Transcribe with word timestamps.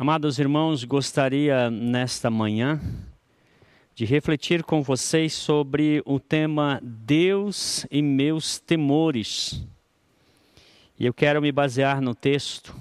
Amados 0.00 0.38
irmãos, 0.38 0.82
gostaria 0.82 1.70
nesta 1.70 2.30
manhã 2.30 2.80
de 3.94 4.06
refletir 4.06 4.64
com 4.64 4.80
vocês 4.82 5.34
sobre 5.34 6.02
o 6.06 6.18
tema 6.18 6.80
Deus 6.82 7.86
e 7.90 8.00
meus 8.00 8.58
temores. 8.58 9.62
E 10.98 11.04
eu 11.04 11.12
quero 11.12 11.42
me 11.42 11.52
basear 11.52 12.00
no 12.00 12.14
texto 12.14 12.74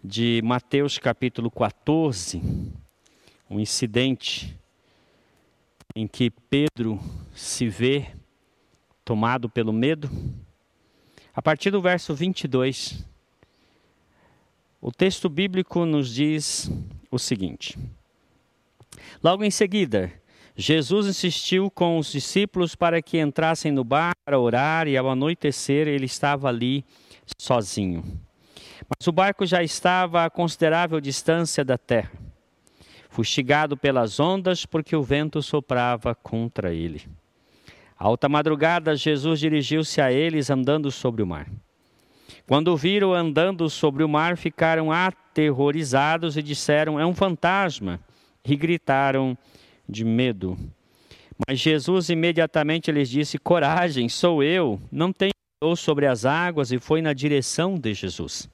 de 0.00 0.40
Mateus 0.44 0.96
capítulo 0.96 1.50
14, 1.50 2.40
um 3.50 3.58
incidente 3.58 4.56
em 5.92 6.06
que 6.06 6.30
Pedro 6.30 7.00
se 7.34 7.68
vê 7.68 8.06
tomado 9.04 9.50
pelo 9.50 9.72
medo. 9.72 10.08
A 11.34 11.42
partir 11.42 11.72
do 11.72 11.82
verso 11.82 12.14
22, 12.14 13.04
o 14.82 14.90
texto 14.90 15.28
bíblico 15.28 15.86
nos 15.86 16.12
diz 16.12 16.68
o 17.08 17.16
seguinte: 17.16 17.78
Logo 19.22 19.44
em 19.44 19.50
seguida, 19.50 20.12
Jesus 20.56 21.06
insistiu 21.06 21.70
com 21.70 21.98
os 21.98 22.10
discípulos 22.10 22.74
para 22.74 23.00
que 23.00 23.20
entrassem 23.20 23.70
no 23.70 23.84
bar 23.84 24.12
para 24.24 24.40
orar, 24.40 24.88
e 24.88 24.96
ao 24.96 25.08
anoitecer 25.08 25.86
ele 25.86 26.06
estava 26.06 26.48
ali 26.48 26.84
sozinho. 27.38 28.02
Mas 28.88 29.06
o 29.06 29.12
barco 29.12 29.46
já 29.46 29.62
estava 29.62 30.24
a 30.24 30.30
considerável 30.30 31.00
distância 31.00 31.64
da 31.64 31.78
terra, 31.78 32.10
fustigado 33.08 33.76
pelas 33.76 34.18
ondas, 34.18 34.66
porque 34.66 34.96
o 34.96 35.02
vento 35.02 35.40
soprava 35.40 36.12
contra 36.12 36.74
ele. 36.74 37.06
alta 37.96 38.28
madrugada, 38.28 38.96
Jesus 38.96 39.38
dirigiu-se 39.38 40.00
a 40.00 40.12
eles 40.12 40.50
andando 40.50 40.90
sobre 40.90 41.22
o 41.22 41.26
mar. 41.26 41.46
Quando 42.46 42.76
viram 42.76 43.14
andando 43.14 43.68
sobre 43.70 44.02
o 44.02 44.08
mar, 44.08 44.36
ficaram 44.36 44.90
aterrorizados 44.90 46.36
e 46.36 46.42
disseram: 46.42 46.98
É 46.98 47.06
um 47.06 47.14
fantasma! 47.14 48.00
E 48.44 48.56
gritaram 48.56 49.38
de 49.88 50.04
medo. 50.04 50.58
Mas 51.46 51.60
Jesus 51.60 52.08
imediatamente 52.08 52.90
lhes 52.90 53.08
disse: 53.08 53.38
Coragem, 53.38 54.08
sou 54.08 54.42
eu, 54.42 54.80
não 54.90 55.12
tenho 55.12 55.32
sobre 55.76 56.06
as 56.06 56.24
águas 56.24 56.72
e 56.72 56.78
foi 56.78 57.00
na 57.00 57.12
direção 57.12 57.78
de 57.78 57.94
Jesus. 57.94 58.48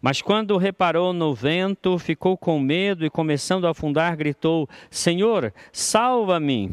Mas 0.00 0.22
quando 0.22 0.56
reparou 0.56 1.12
no 1.12 1.34
vento, 1.34 1.98
ficou 1.98 2.36
com 2.36 2.58
medo 2.58 3.04
e, 3.04 3.10
começando 3.10 3.66
a 3.66 3.70
afundar, 3.70 4.16
gritou: 4.16 4.68
Senhor, 4.90 5.52
salva-me! 5.70 6.70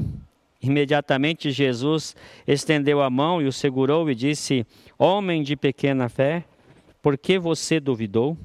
Imediatamente 0.61 1.51
Jesus 1.51 2.15
estendeu 2.47 3.01
a 3.01 3.09
mão 3.09 3.41
e 3.41 3.47
o 3.47 3.51
segurou 3.51 4.09
e 4.09 4.15
disse: 4.15 4.65
Homem 4.97 5.43
de 5.43 5.55
pequena 5.55 6.09
fé, 6.09 6.43
por 7.01 7.17
que 7.17 7.37
você 7.37 7.79
duvidou? 7.79 8.37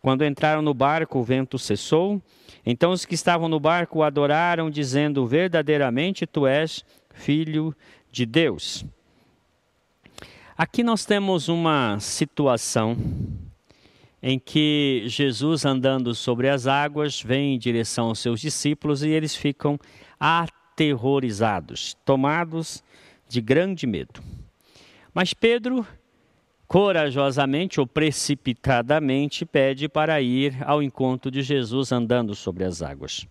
Quando 0.00 0.24
entraram 0.24 0.62
no 0.62 0.74
barco, 0.74 1.18
o 1.18 1.24
vento 1.24 1.58
cessou. 1.58 2.22
Então 2.64 2.92
os 2.92 3.04
que 3.04 3.14
estavam 3.14 3.48
no 3.48 3.58
barco 3.58 4.02
adoraram, 4.02 4.70
dizendo: 4.70 5.26
Verdadeiramente 5.26 6.26
tu 6.26 6.46
és 6.46 6.84
filho 7.14 7.74
de 8.12 8.26
Deus. 8.26 8.84
Aqui 10.56 10.82
nós 10.82 11.04
temos 11.04 11.48
uma 11.48 11.98
situação 12.00 12.96
em 14.22 14.38
que 14.38 15.04
Jesus, 15.06 15.64
andando 15.64 16.14
sobre 16.14 16.48
as 16.48 16.66
águas, 16.66 17.22
vem 17.22 17.54
em 17.54 17.58
direção 17.58 18.06
aos 18.06 18.18
seus 18.18 18.40
discípulos 18.40 19.02
e 19.02 19.08
eles 19.08 19.34
ficam 19.34 19.78
aterrorizados, 20.78 21.96
tomados 22.04 22.84
de 23.28 23.40
grande 23.40 23.84
medo. 23.84 24.22
Mas 25.12 25.34
Pedro, 25.34 25.84
corajosamente 26.68 27.80
ou 27.80 27.86
precipitadamente, 27.86 29.44
pede 29.44 29.88
para 29.88 30.20
ir 30.20 30.56
ao 30.64 30.80
encontro 30.80 31.32
de 31.32 31.42
Jesus 31.42 31.90
andando 31.90 32.32
sobre 32.34 32.62
as 32.62 32.80
águas. 32.80 33.26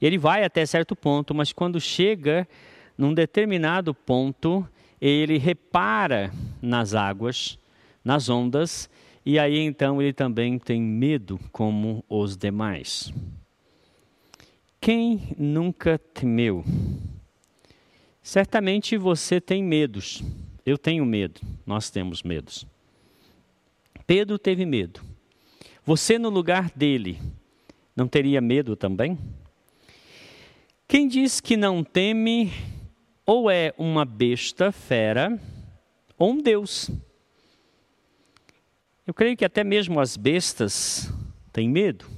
Ele 0.00 0.16
vai 0.16 0.42
até 0.42 0.64
certo 0.64 0.96
ponto, 0.96 1.34
mas 1.34 1.52
quando 1.52 1.78
chega 1.78 2.48
num 2.96 3.12
determinado 3.12 3.92
ponto, 3.92 4.66
ele 4.98 5.36
repara 5.36 6.32
nas 6.62 6.94
águas, 6.94 7.58
nas 8.02 8.30
ondas, 8.30 8.88
e 9.24 9.38
aí 9.38 9.58
então 9.58 10.00
ele 10.00 10.14
também 10.14 10.58
tem 10.58 10.80
medo 10.80 11.38
como 11.52 12.02
os 12.08 12.36
demais. 12.38 13.12
Quem 14.86 15.34
nunca 15.36 15.98
temeu? 15.98 16.64
Certamente 18.22 18.96
você 18.96 19.40
tem 19.40 19.60
medos. 19.60 20.22
Eu 20.64 20.78
tenho 20.78 21.04
medo, 21.04 21.40
nós 21.66 21.90
temos 21.90 22.22
medos. 22.22 22.64
Pedro 24.06 24.38
teve 24.38 24.64
medo. 24.64 25.00
Você, 25.84 26.20
no 26.20 26.30
lugar 26.30 26.70
dele, 26.70 27.18
não 27.96 28.06
teria 28.06 28.40
medo 28.40 28.76
também? 28.76 29.18
Quem 30.86 31.08
diz 31.08 31.40
que 31.40 31.56
não 31.56 31.82
teme, 31.82 32.52
ou 33.26 33.50
é 33.50 33.74
uma 33.76 34.04
besta 34.04 34.70
fera, 34.70 35.36
ou 36.16 36.30
um 36.30 36.40
Deus. 36.40 36.92
Eu 39.04 39.12
creio 39.12 39.36
que 39.36 39.44
até 39.44 39.64
mesmo 39.64 39.98
as 39.98 40.16
bestas 40.16 41.12
têm 41.52 41.68
medo. 41.68 42.15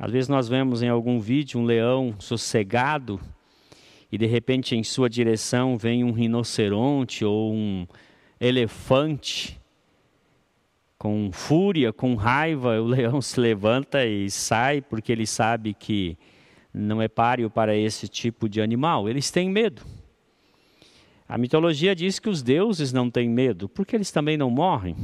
Às 0.00 0.10
vezes 0.10 0.28
nós 0.30 0.48
vemos 0.48 0.82
em 0.82 0.88
algum 0.88 1.20
vídeo 1.20 1.60
um 1.60 1.64
leão 1.64 2.14
sossegado 2.18 3.20
e 4.10 4.16
de 4.16 4.24
repente 4.24 4.74
em 4.74 4.82
sua 4.82 5.10
direção 5.10 5.76
vem 5.76 6.02
um 6.02 6.10
rinoceronte 6.10 7.22
ou 7.22 7.52
um 7.52 7.86
elefante 8.40 9.60
com 10.96 11.30
fúria, 11.30 11.92
com 11.92 12.14
raiva, 12.14 12.80
o 12.80 12.86
leão 12.86 13.20
se 13.20 13.38
levanta 13.38 14.06
e 14.06 14.30
sai 14.30 14.80
porque 14.80 15.12
ele 15.12 15.26
sabe 15.26 15.74
que 15.74 16.16
não 16.72 17.02
é 17.02 17.06
páreo 17.06 17.50
para 17.50 17.76
esse 17.76 18.08
tipo 18.08 18.48
de 18.48 18.62
animal. 18.62 19.06
Eles 19.06 19.30
têm 19.30 19.50
medo. 19.50 19.82
A 21.28 21.36
mitologia 21.36 21.94
diz 21.94 22.18
que 22.18 22.30
os 22.30 22.42
deuses 22.42 22.90
não 22.90 23.10
têm 23.10 23.28
medo, 23.28 23.68
porque 23.68 23.96
eles 23.96 24.10
também 24.10 24.38
não 24.38 24.50
morrem. 24.50 24.96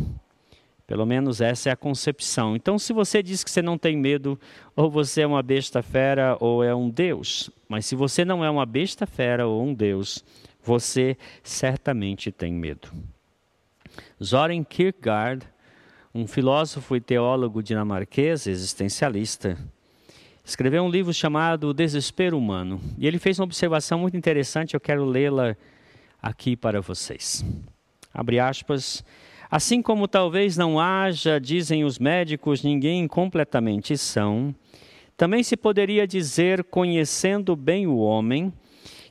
Pelo 0.87 1.05
menos 1.05 1.41
essa 1.41 1.69
é 1.69 1.73
a 1.73 1.77
concepção. 1.77 2.55
Então, 2.55 2.79
se 2.79 2.93
você 2.93 3.21
diz 3.21 3.43
que 3.43 3.51
você 3.51 3.61
não 3.61 3.77
tem 3.77 3.97
medo, 3.97 4.39
ou 4.77 4.89
você 4.89 5.23
é 5.23 5.27
uma 5.27 5.43
besta 5.43 5.83
fera 5.83 6.37
ou 6.39 6.63
é 6.63 6.73
um 6.75 6.89
Deus. 6.89 7.51
Mas 7.69 7.87
se 7.87 7.97
você 7.97 8.25
não 8.25 8.45
é 8.45 8.49
uma 8.49 8.65
besta 8.65 9.05
fera 9.05 9.49
ou 9.49 9.65
um 9.65 9.75
Deus, 9.75 10.25
você 10.63 11.17
certamente 11.43 12.31
tem 12.31 12.53
medo. 12.53 12.89
Soren 14.21 14.63
Kierkegaard, 14.63 15.45
um 16.15 16.27
filósofo 16.27 16.95
e 16.95 17.01
teólogo 17.01 17.63
dinamarquês 17.63 18.47
existencialista, 18.47 19.59
escreveu 20.45 20.85
um 20.85 20.89
livro 20.89 21.13
chamado 21.13 21.69
O 21.69 21.75
Desespero 21.75 22.39
Humano. 22.39 22.81
E 22.97 23.09
ele 23.09 23.19
fez 23.19 23.41
uma 23.41 23.45
observação 23.45 23.99
muito 23.99 24.17
interessante, 24.17 24.75
eu 24.75 24.81
quero 24.81 25.05
lê-la 25.05 25.57
aqui 26.23 26.57
para 26.57 26.81
vocês. 26.81 27.45
Abre 28.15 28.39
aspas. 28.39 29.05
Assim 29.51 29.81
como 29.81 30.09
talvez 30.09 30.57
não 30.57 30.81
haja, 30.81 31.39
dizem 31.39 31.85
os 31.85 31.99
médicos, 31.99 32.63
ninguém 32.63 33.07
completamente 33.07 33.97
são, 33.97 34.55
também 35.17 35.43
se 35.43 35.57
poderia 35.57 36.07
dizer, 36.07 36.65
conhecendo 36.65 37.55
bem 37.57 37.87
o 37.87 37.97
homem, 37.97 38.53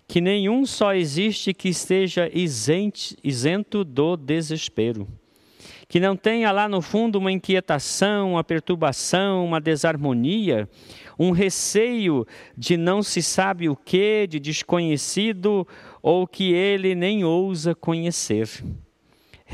que 0.08 0.22
nenhum 0.22 0.66
só 0.66 0.94
existe 0.94 1.54
que 1.54 1.70
esteja 1.70 2.30
isento 2.34 3.84
do 3.84 4.16
desespero. 4.16 5.08
Que 5.88 6.00
não 6.00 6.16
tenha 6.16 6.52
lá 6.52 6.68
no 6.68 6.82
fundo 6.82 7.18
uma 7.18 7.32
inquietação, 7.32 8.34
uma 8.34 8.44
perturbação, 8.44 9.46
uma 9.46 9.62
desarmonia, 9.62 10.70
um 11.18 11.32
receio 11.32 12.26
de 12.58 12.76
não 12.76 13.02
se 13.02 13.24
sabe 13.24 13.70
o 13.70 13.76
que, 13.76 14.28
de 14.28 14.40
desconhecido, 14.40 15.68
ou 16.04 16.28
que 16.28 16.54
ele 16.54 16.94
nem 16.94 17.24
ousa 17.24 17.74
conhecer 17.74 18.50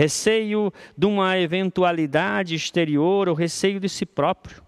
receio 0.01 0.73
de 0.97 1.05
uma 1.05 1.37
eventualidade 1.37 2.55
exterior 2.55 3.29
ou 3.29 3.35
receio 3.35 3.79
de 3.79 3.87
si 3.87 4.03
próprio. 4.03 4.63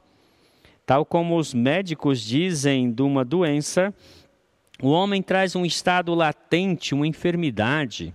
Tal 0.85 1.03
como 1.03 1.37
os 1.37 1.55
médicos 1.55 2.21
dizem 2.21 2.91
de 2.91 3.01
uma 3.01 3.25
doença, 3.25 3.91
o 4.79 4.89
homem 4.89 5.23
traz 5.23 5.55
um 5.55 5.65
estado 5.65 6.13
latente, 6.13 6.93
uma 6.93 7.07
enfermidade, 7.07 8.13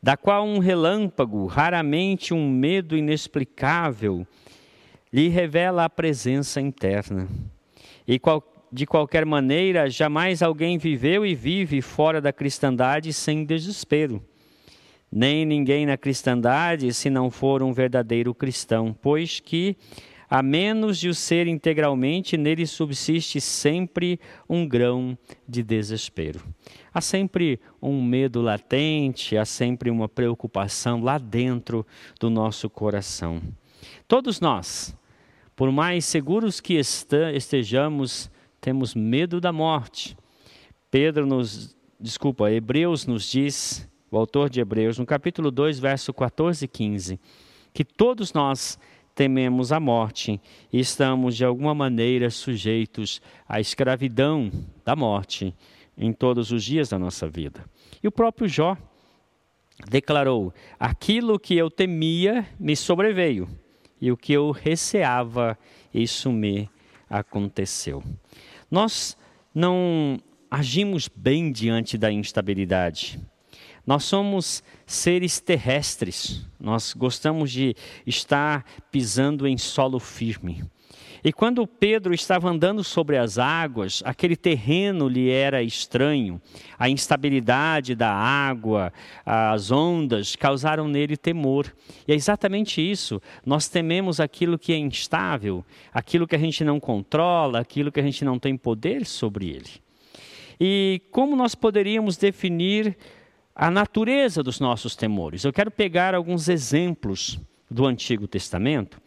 da 0.00 0.16
qual 0.16 0.46
um 0.46 0.60
relâmpago, 0.60 1.46
raramente 1.46 2.32
um 2.32 2.48
medo 2.48 2.96
inexplicável, 2.96 4.24
lhe 5.12 5.26
revela 5.26 5.84
a 5.84 5.90
presença 5.90 6.60
interna. 6.60 7.26
E 8.06 8.20
de 8.70 8.86
qualquer 8.86 9.26
maneira, 9.26 9.90
jamais 9.90 10.44
alguém 10.44 10.78
viveu 10.78 11.26
e 11.26 11.34
vive 11.34 11.82
fora 11.82 12.20
da 12.20 12.32
cristandade 12.32 13.12
sem 13.12 13.44
desespero 13.44 14.22
nem 15.12 15.44
ninguém 15.44 15.84
na 15.84 15.98
cristandade 15.98 16.94
se 16.94 17.10
não 17.10 17.30
for 17.30 17.62
um 17.62 17.72
verdadeiro 17.72 18.34
cristão, 18.34 18.96
pois 19.02 19.38
que, 19.38 19.76
a 20.30 20.42
menos 20.42 20.98
de 20.98 21.10
o 21.10 21.14
ser 21.14 21.46
integralmente, 21.46 22.38
nele 22.38 22.66
subsiste 22.66 23.38
sempre 23.38 24.18
um 24.48 24.66
grão 24.66 25.16
de 25.46 25.62
desespero. 25.62 26.40
Há 26.94 27.02
sempre 27.02 27.60
um 27.80 28.02
medo 28.02 28.40
latente, 28.40 29.36
há 29.36 29.44
sempre 29.44 29.90
uma 29.90 30.08
preocupação 30.08 31.02
lá 31.02 31.18
dentro 31.18 31.86
do 32.18 32.30
nosso 32.30 32.70
coração. 32.70 33.42
Todos 34.08 34.40
nós 34.40 34.96
Por 35.54 35.70
mais 35.70 36.06
seguros 36.06 36.60
que 36.60 36.74
estejamos, 36.74 38.30
temos 38.58 38.94
medo 38.94 39.38
da 39.38 39.52
morte. 39.52 40.16
Pedro 40.90 41.26
nos, 41.26 41.76
desculpa, 42.00 42.50
Hebreus 42.50 43.06
nos 43.06 43.30
diz, 43.30 43.86
o 44.12 44.18
autor 44.18 44.50
de 44.50 44.60
Hebreus, 44.60 44.98
no 44.98 45.06
capítulo 45.06 45.50
2, 45.50 45.78
verso 45.78 46.12
14 46.12 46.66
e 46.66 46.68
15, 46.68 47.18
que 47.72 47.82
todos 47.82 48.34
nós 48.34 48.78
tememos 49.14 49.72
a 49.72 49.80
morte 49.80 50.38
e 50.70 50.78
estamos 50.78 51.34
de 51.34 51.46
alguma 51.46 51.74
maneira 51.74 52.28
sujeitos 52.28 53.22
à 53.48 53.58
escravidão 53.58 54.52
da 54.84 54.94
morte 54.94 55.54
em 55.96 56.12
todos 56.12 56.52
os 56.52 56.62
dias 56.62 56.90
da 56.90 56.98
nossa 56.98 57.26
vida. 57.26 57.64
E 58.02 58.06
o 58.06 58.12
próprio 58.12 58.46
Jó 58.46 58.76
declarou: 59.88 60.52
Aquilo 60.78 61.38
que 61.38 61.56
eu 61.56 61.70
temia 61.70 62.46
me 62.60 62.76
sobreveio, 62.76 63.48
e 63.98 64.12
o 64.12 64.16
que 64.16 64.34
eu 64.34 64.50
receava, 64.50 65.58
isso 65.92 66.30
me 66.30 66.68
aconteceu. 67.08 68.04
Nós 68.70 69.16
não 69.54 70.18
agimos 70.50 71.08
bem 71.08 71.50
diante 71.50 71.96
da 71.96 72.12
instabilidade. 72.12 73.18
Nós 73.86 74.04
somos 74.04 74.62
seres 74.86 75.40
terrestres, 75.40 76.46
nós 76.58 76.94
gostamos 76.94 77.50
de 77.50 77.74
estar 78.06 78.64
pisando 78.90 79.46
em 79.46 79.58
solo 79.58 79.98
firme. 79.98 80.64
E 81.24 81.32
quando 81.32 81.66
Pedro 81.68 82.12
estava 82.12 82.48
andando 82.48 82.82
sobre 82.82 83.16
as 83.16 83.38
águas, 83.38 84.02
aquele 84.04 84.34
terreno 84.34 85.06
lhe 85.06 85.30
era 85.30 85.62
estranho. 85.62 86.40
A 86.76 86.88
instabilidade 86.88 87.94
da 87.94 88.12
água, 88.12 88.92
as 89.24 89.70
ondas 89.70 90.34
causaram 90.34 90.88
nele 90.88 91.16
temor. 91.16 91.72
E 92.08 92.12
é 92.12 92.16
exatamente 92.16 92.80
isso. 92.80 93.22
Nós 93.46 93.68
tememos 93.68 94.18
aquilo 94.18 94.58
que 94.58 94.72
é 94.72 94.76
instável, 94.76 95.64
aquilo 95.94 96.26
que 96.26 96.34
a 96.34 96.40
gente 96.40 96.64
não 96.64 96.80
controla, 96.80 97.60
aquilo 97.60 97.92
que 97.92 98.00
a 98.00 98.04
gente 98.04 98.24
não 98.24 98.36
tem 98.36 98.56
poder 98.56 99.06
sobre 99.06 99.48
ele. 99.48 99.70
E 100.58 101.02
como 101.12 101.36
nós 101.36 101.54
poderíamos 101.54 102.16
definir 102.16 102.96
a 103.54 103.70
natureza 103.70 104.42
dos 104.42 104.60
nossos 104.60 104.96
temores? 104.96 105.44
Eu 105.44 105.52
quero 105.52 105.70
pegar 105.70 106.14
alguns 106.14 106.48
exemplos 106.48 107.38
do 107.70 107.86
Antigo 107.86 108.26
Testamento 108.26 109.00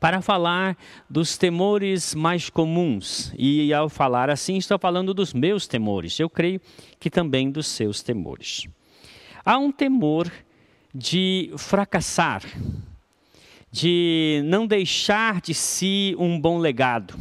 para 0.00 0.20
falar 0.20 0.76
dos 1.08 1.36
temores 1.36 2.14
mais 2.14 2.50
comuns. 2.50 3.32
E 3.38 3.72
ao 3.72 3.88
falar 3.88 4.30
assim, 4.30 4.56
estou 4.56 4.78
falando 4.78 5.14
dos 5.14 5.32
meus 5.32 5.66
temores. 5.66 6.18
Eu 6.18 6.28
creio 6.28 6.60
que 6.98 7.10
também 7.10 7.50
dos 7.50 7.66
seus 7.66 8.02
temores. 8.02 8.66
Há 9.44 9.58
um 9.58 9.70
temor 9.70 10.30
de 10.94 11.52
fracassar, 11.56 12.42
de 13.70 14.40
não 14.44 14.66
deixar 14.66 15.40
de 15.40 15.52
si 15.52 16.14
um 16.18 16.40
bom 16.40 16.58
legado. 16.58 17.14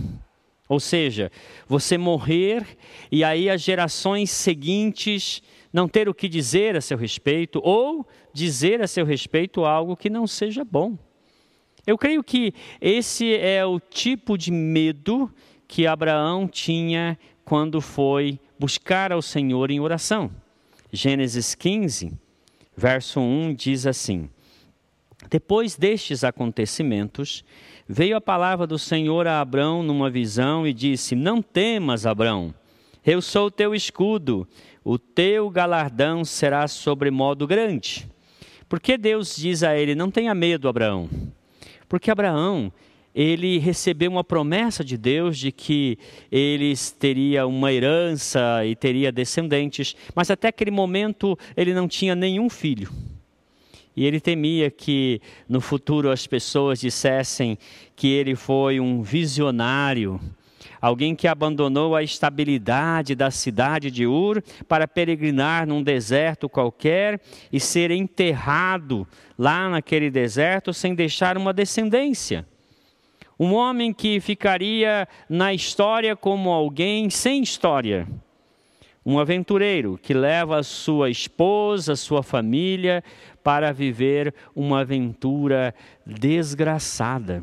Ou 0.69 0.79
seja, 0.79 1.31
você 1.67 1.97
morrer 1.97 2.65
e 3.11 3.23
aí 3.23 3.49
as 3.49 3.61
gerações 3.61 4.31
seguintes 4.31 5.41
não 5.73 5.87
ter 5.87 6.07
o 6.07 6.13
que 6.13 6.29
dizer 6.29 6.77
a 6.77 6.81
seu 6.81 6.97
respeito 6.97 7.59
ou 7.63 8.07
dizer 8.31 8.79
a 8.81 8.87
seu 8.87 9.03
respeito 9.03 9.65
algo 9.65 9.97
que 9.97 10.09
não 10.09 10.27
seja 10.27 10.63
bom. 10.63 10.95
Eu 11.85 11.97
creio 11.97 12.23
que 12.23 12.53
esse 12.79 13.35
é 13.35 13.65
o 13.65 13.79
tipo 13.79 14.37
de 14.37 14.51
medo 14.51 15.29
que 15.67 15.87
Abraão 15.87 16.47
tinha 16.47 17.17
quando 17.43 17.81
foi 17.81 18.39
buscar 18.57 19.11
ao 19.11 19.21
Senhor 19.21 19.71
em 19.71 19.79
oração. 19.79 20.31
Gênesis 20.91 21.55
15, 21.55 22.13
verso 22.77 23.19
1 23.19 23.55
diz 23.55 23.87
assim: 23.87 24.29
Depois 25.29 25.75
destes 25.75 26.23
acontecimentos, 26.23 27.43
veio 27.87 28.15
a 28.15 28.21
palavra 28.21 28.67
do 28.67 28.77
Senhor 28.77 29.27
a 29.27 29.41
Abraão 29.41 29.83
numa 29.83 30.09
visão 30.09 30.65
e 30.65 30.71
disse: 30.71 31.15
Não 31.15 31.41
temas, 31.41 32.05
Abraão, 32.05 32.53
eu 33.05 33.21
sou 33.21 33.47
o 33.47 33.51
teu 33.51 33.75
escudo, 33.75 34.47
o 34.83 34.97
teu 34.97 35.49
galardão 35.49 36.25
será 36.25 36.67
sobremodo 36.67 37.47
grande. 37.47 38.07
Porque 38.67 38.97
Deus 38.97 39.35
diz 39.35 39.63
a 39.63 39.77
ele: 39.77 39.95
Não 39.95 40.09
tenha 40.09 40.33
medo, 40.33 40.67
Abraão 40.67 41.09
porque 41.93 42.09
Abraão, 42.09 42.73
ele 43.13 43.59
recebeu 43.59 44.09
uma 44.09 44.23
promessa 44.23 44.83
de 44.83 44.97
Deus 44.97 45.37
de 45.37 45.51
que 45.51 45.95
eles 46.31 46.89
teria 46.89 47.45
uma 47.45 47.71
herança 47.71 48.65
e 48.65 48.75
teria 48.75 49.11
descendentes, 49.11 49.95
mas 50.15 50.31
até 50.31 50.47
aquele 50.47 50.71
momento 50.71 51.37
ele 51.55 51.71
não 51.71 51.87
tinha 51.87 52.15
nenhum 52.15 52.49
filho. 52.49 52.89
E 53.95 54.03
ele 54.03 54.19
temia 54.19 54.71
que 54.71 55.21
no 55.47 55.61
futuro 55.61 56.09
as 56.09 56.25
pessoas 56.25 56.79
dissessem 56.79 57.59
que 57.95 58.07
ele 58.07 58.33
foi 58.33 58.79
um 58.79 59.03
visionário, 59.03 60.19
alguém 60.83 61.15
que 61.15 61.29
abandonou 61.29 61.95
a 61.95 62.03
estabilidade 62.03 63.15
da 63.15 63.31
cidade 63.31 63.89
de 63.89 64.05
Ur 64.05 64.43
para 64.67 64.85
peregrinar 64.85 65.65
num 65.65 65.81
deserto 65.81 66.49
qualquer 66.49 67.21
e 67.53 67.57
ser 67.57 67.89
enterrado 67.89 69.07
lá 69.39 69.69
naquele 69.69 70.11
deserto 70.11 70.73
sem 70.73 70.93
deixar 70.93 71.37
uma 71.37 71.53
descendência. 71.53 72.45
Um 73.39 73.53
homem 73.53 73.93
que 73.93 74.19
ficaria 74.19 75.07
na 75.29 75.53
história 75.53 76.17
como 76.17 76.51
alguém 76.51 77.09
sem 77.09 77.41
história. 77.41 78.05
Um 79.05 79.19
aventureiro 79.19 79.97
que 79.97 80.13
leva 80.13 80.59
a 80.59 80.63
sua 80.63 81.09
esposa, 81.09 81.95
sua 81.95 82.21
família 82.21 83.01
para 83.41 83.71
viver 83.71 84.35
uma 84.53 84.81
aventura 84.81 85.73
desgraçada. 86.05 87.41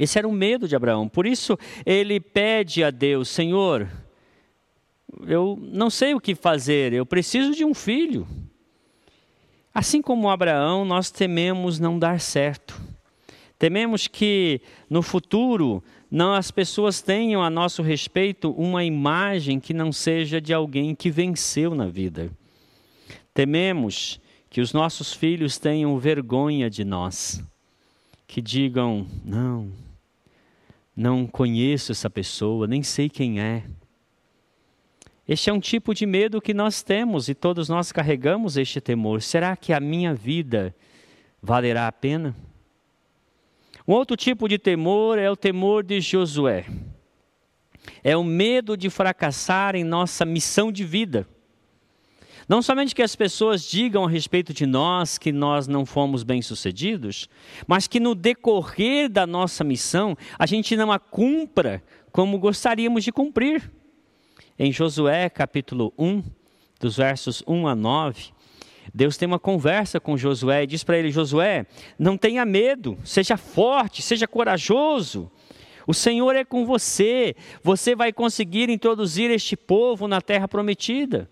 Esse 0.00 0.18
era 0.18 0.26
o 0.26 0.32
medo 0.32 0.66
de 0.66 0.74
Abraão. 0.74 1.06
Por 1.06 1.26
isso 1.26 1.58
ele 1.84 2.18
pede 2.18 2.82
a 2.82 2.90
Deus: 2.90 3.28
Senhor, 3.28 3.86
eu 5.26 5.58
não 5.60 5.90
sei 5.90 6.14
o 6.14 6.20
que 6.20 6.34
fazer, 6.34 6.94
eu 6.94 7.04
preciso 7.04 7.54
de 7.54 7.66
um 7.66 7.74
filho. 7.74 8.26
Assim 9.74 10.00
como 10.00 10.30
Abraão, 10.30 10.86
nós 10.86 11.10
tememos 11.10 11.78
não 11.78 11.98
dar 11.98 12.18
certo. 12.18 12.80
Tememos 13.58 14.08
que 14.08 14.62
no 14.88 15.02
futuro 15.02 15.84
não 16.10 16.32
as 16.32 16.50
pessoas 16.50 17.02
tenham 17.02 17.42
a 17.42 17.50
nosso 17.50 17.82
respeito 17.82 18.52
uma 18.52 18.82
imagem 18.82 19.60
que 19.60 19.74
não 19.74 19.92
seja 19.92 20.40
de 20.40 20.54
alguém 20.54 20.94
que 20.94 21.10
venceu 21.10 21.74
na 21.74 21.86
vida. 21.86 22.30
Tememos 23.34 24.18
que 24.48 24.62
os 24.62 24.72
nossos 24.72 25.12
filhos 25.12 25.58
tenham 25.58 25.98
vergonha 25.98 26.70
de 26.70 26.84
nós, 26.84 27.44
que 28.26 28.40
digam: 28.40 29.06
não, 29.22 29.70
não 30.96 31.26
conheço 31.26 31.92
essa 31.92 32.10
pessoa, 32.10 32.66
nem 32.66 32.82
sei 32.82 33.08
quem 33.08 33.40
é. 33.40 33.64
Este 35.26 35.48
é 35.48 35.52
um 35.52 35.60
tipo 35.60 35.94
de 35.94 36.06
medo 36.06 36.40
que 36.40 36.52
nós 36.52 36.82
temos 36.82 37.28
e 37.28 37.34
todos 37.34 37.68
nós 37.68 37.92
carregamos 37.92 38.56
este 38.56 38.80
temor. 38.80 39.22
Será 39.22 39.56
que 39.56 39.72
a 39.72 39.78
minha 39.78 40.12
vida 40.12 40.74
valerá 41.40 41.86
a 41.86 41.92
pena? 41.92 42.34
Um 43.86 43.92
outro 43.92 44.16
tipo 44.16 44.48
de 44.48 44.58
temor 44.58 45.18
é 45.18 45.30
o 45.30 45.36
temor 45.36 45.84
de 45.84 46.00
Josué. 46.00 46.66
É 48.02 48.16
o 48.16 48.24
medo 48.24 48.76
de 48.76 48.90
fracassar 48.90 49.74
em 49.74 49.84
nossa 49.84 50.24
missão 50.24 50.70
de 50.70 50.84
vida. 50.84 51.26
Não 52.50 52.60
somente 52.60 52.96
que 52.96 53.02
as 53.02 53.14
pessoas 53.14 53.62
digam 53.62 54.04
a 54.04 54.10
respeito 54.10 54.52
de 54.52 54.66
nós 54.66 55.18
que 55.18 55.30
nós 55.30 55.68
não 55.68 55.86
fomos 55.86 56.24
bem-sucedidos, 56.24 57.28
mas 57.64 57.86
que 57.86 58.00
no 58.00 58.12
decorrer 58.12 59.08
da 59.08 59.24
nossa 59.24 59.62
missão 59.62 60.16
a 60.36 60.46
gente 60.46 60.74
não 60.74 60.90
a 60.90 60.98
cumpra 60.98 61.80
como 62.10 62.40
gostaríamos 62.40 63.04
de 63.04 63.12
cumprir. 63.12 63.70
Em 64.58 64.72
Josué 64.72 65.30
capítulo 65.30 65.94
1, 65.96 66.24
dos 66.80 66.96
versos 66.96 67.40
1 67.46 67.68
a 67.68 67.76
9, 67.76 68.32
Deus 68.92 69.16
tem 69.16 69.28
uma 69.28 69.38
conversa 69.38 70.00
com 70.00 70.16
Josué 70.16 70.64
e 70.64 70.66
diz 70.66 70.82
para 70.82 70.98
ele: 70.98 71.12
Josué, 71.12 71.66
não 71.96 72.16
tenha 72.16 72.44
medo, 72.44 72.98
seja 73.04 73.36
forte, 73.36 74.02
seja 74.02 74.26
corajoso. 74.26 75.30
O 75.86 75.94
Senhor 75.94 76.34
é 76.34 76.44
com 76.44 76.66
você, 76.66 77.36
você 77.62 77.94
vai 77.94 78.12
conseguir 78.12 78.68
introduzir 78.68 79.30
este 79.30 79.56
povo 79.56 80.08
na 80.08 80.20
terra 80.20 80.48
prometida. 80.48 81.30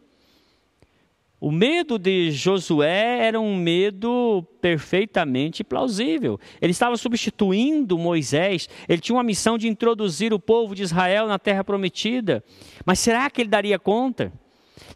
O 1.41 1.53
medo 1.53 1.99
de 1.99 2.33
Josué 2.33 3.27
era 3.27 3.41
um 3.41 3.55
medo 3.55 4.45
perfeitamente 4.61 5.63
plausível. 5.63 6.39
Ele 6.61 6.73
estava 6.73 6.97
substituindo 6.97 7.97
Moisés, 7.97 8.69
ele 8.89 9.01
tinha 9.01 9.15
uma 9.15 9.23
missão 9.23 9.57
de 9.57 9.69
introduzir 9.69 10.33
o 10.33 10.41
povo 10.41 10.75
de 10.75 10.83
Israel 10.83 11.29
na 11.29 11.39
terra 11.39 11.63
prometida. 11.63 12.43
Mas 12.85 12.99
será 12.99 13.31
que 13.31 13.41
ele 13.41 13.49
daria 13.49 13.79
conta? 13.79 14.33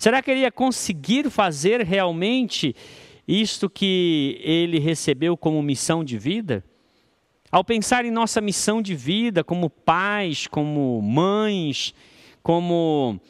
Será 0.00 0.20
que 0.20 0.32
ele 0.32 0.40
ia 0.40 0.50
conseguir 0.50 1.30
fazer 1.30 1.82
realmente 1.82 2.75
isto 3.26 3.70
que 3.70 4.40
ele 4.42 4.80
recebeu 4.80 5.37
como 5.37 5.62
missão 5.62 6.02
de 6.02 6.18
vida? 6.18 6.64
Ao 7.52 7.62
pensar 7.62 8.04
em 8.04 8.11
nossa 8.11 8.40
missão 8.40 8.82
de 8.82 8.96
vida 8.96 9.44
como 9.44 9.70
pais, 9.70 10.49
como 10.49 11.00
mães, 11.02 11.94
como 12.42 13.20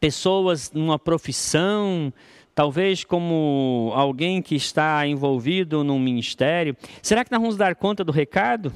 pessoas 0.00 0.70
numa 0.72 0.98
profissão, 0.98 2.12
talvez 2.54 3.04
como 3.04 3.92
alguém 3.94 4.42
que 4.42 4.54
está 4.54 5.06
envolvido 5.06 5.84
num 5.84 5.98
ministério, 5.98 6.76
será 7.02 7.24
que 7.24 7.30
nós 7.30 7.40
vamos 7.40 7.56
dar 7.56 7.74
conta 7.76 8.02
do 8.02 8.12
recado? 8.12 8.72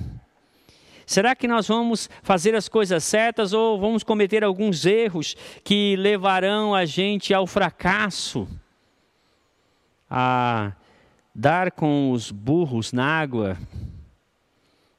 Será 1.04 1.34
que 1.34 1.48
nós 1.48 1.68
vamos 1.68 2.08
fazer 2.22 2.54
as 2.54 2.68
coisas 2.68 3.02
certas 3.04 3.52
ou 3.52 3.78
vamos 3.78 4.02
cometer 4.02 4.44
alguns 4.44 4.86
erros 4.86 5.36
que 5.64 5.96
levarão 5.96 6.74
a 6.74 6.84
gente 6.84 7.34
ao 7.34 7.46
fracasso? 7.46 8.48
A 10.08 10.72
dar 11.34 11.72
com 11.72 12.12
os 12.12 12.30
burros 12.30 12.92
na 12.92 13.04
água? 13.04 13.58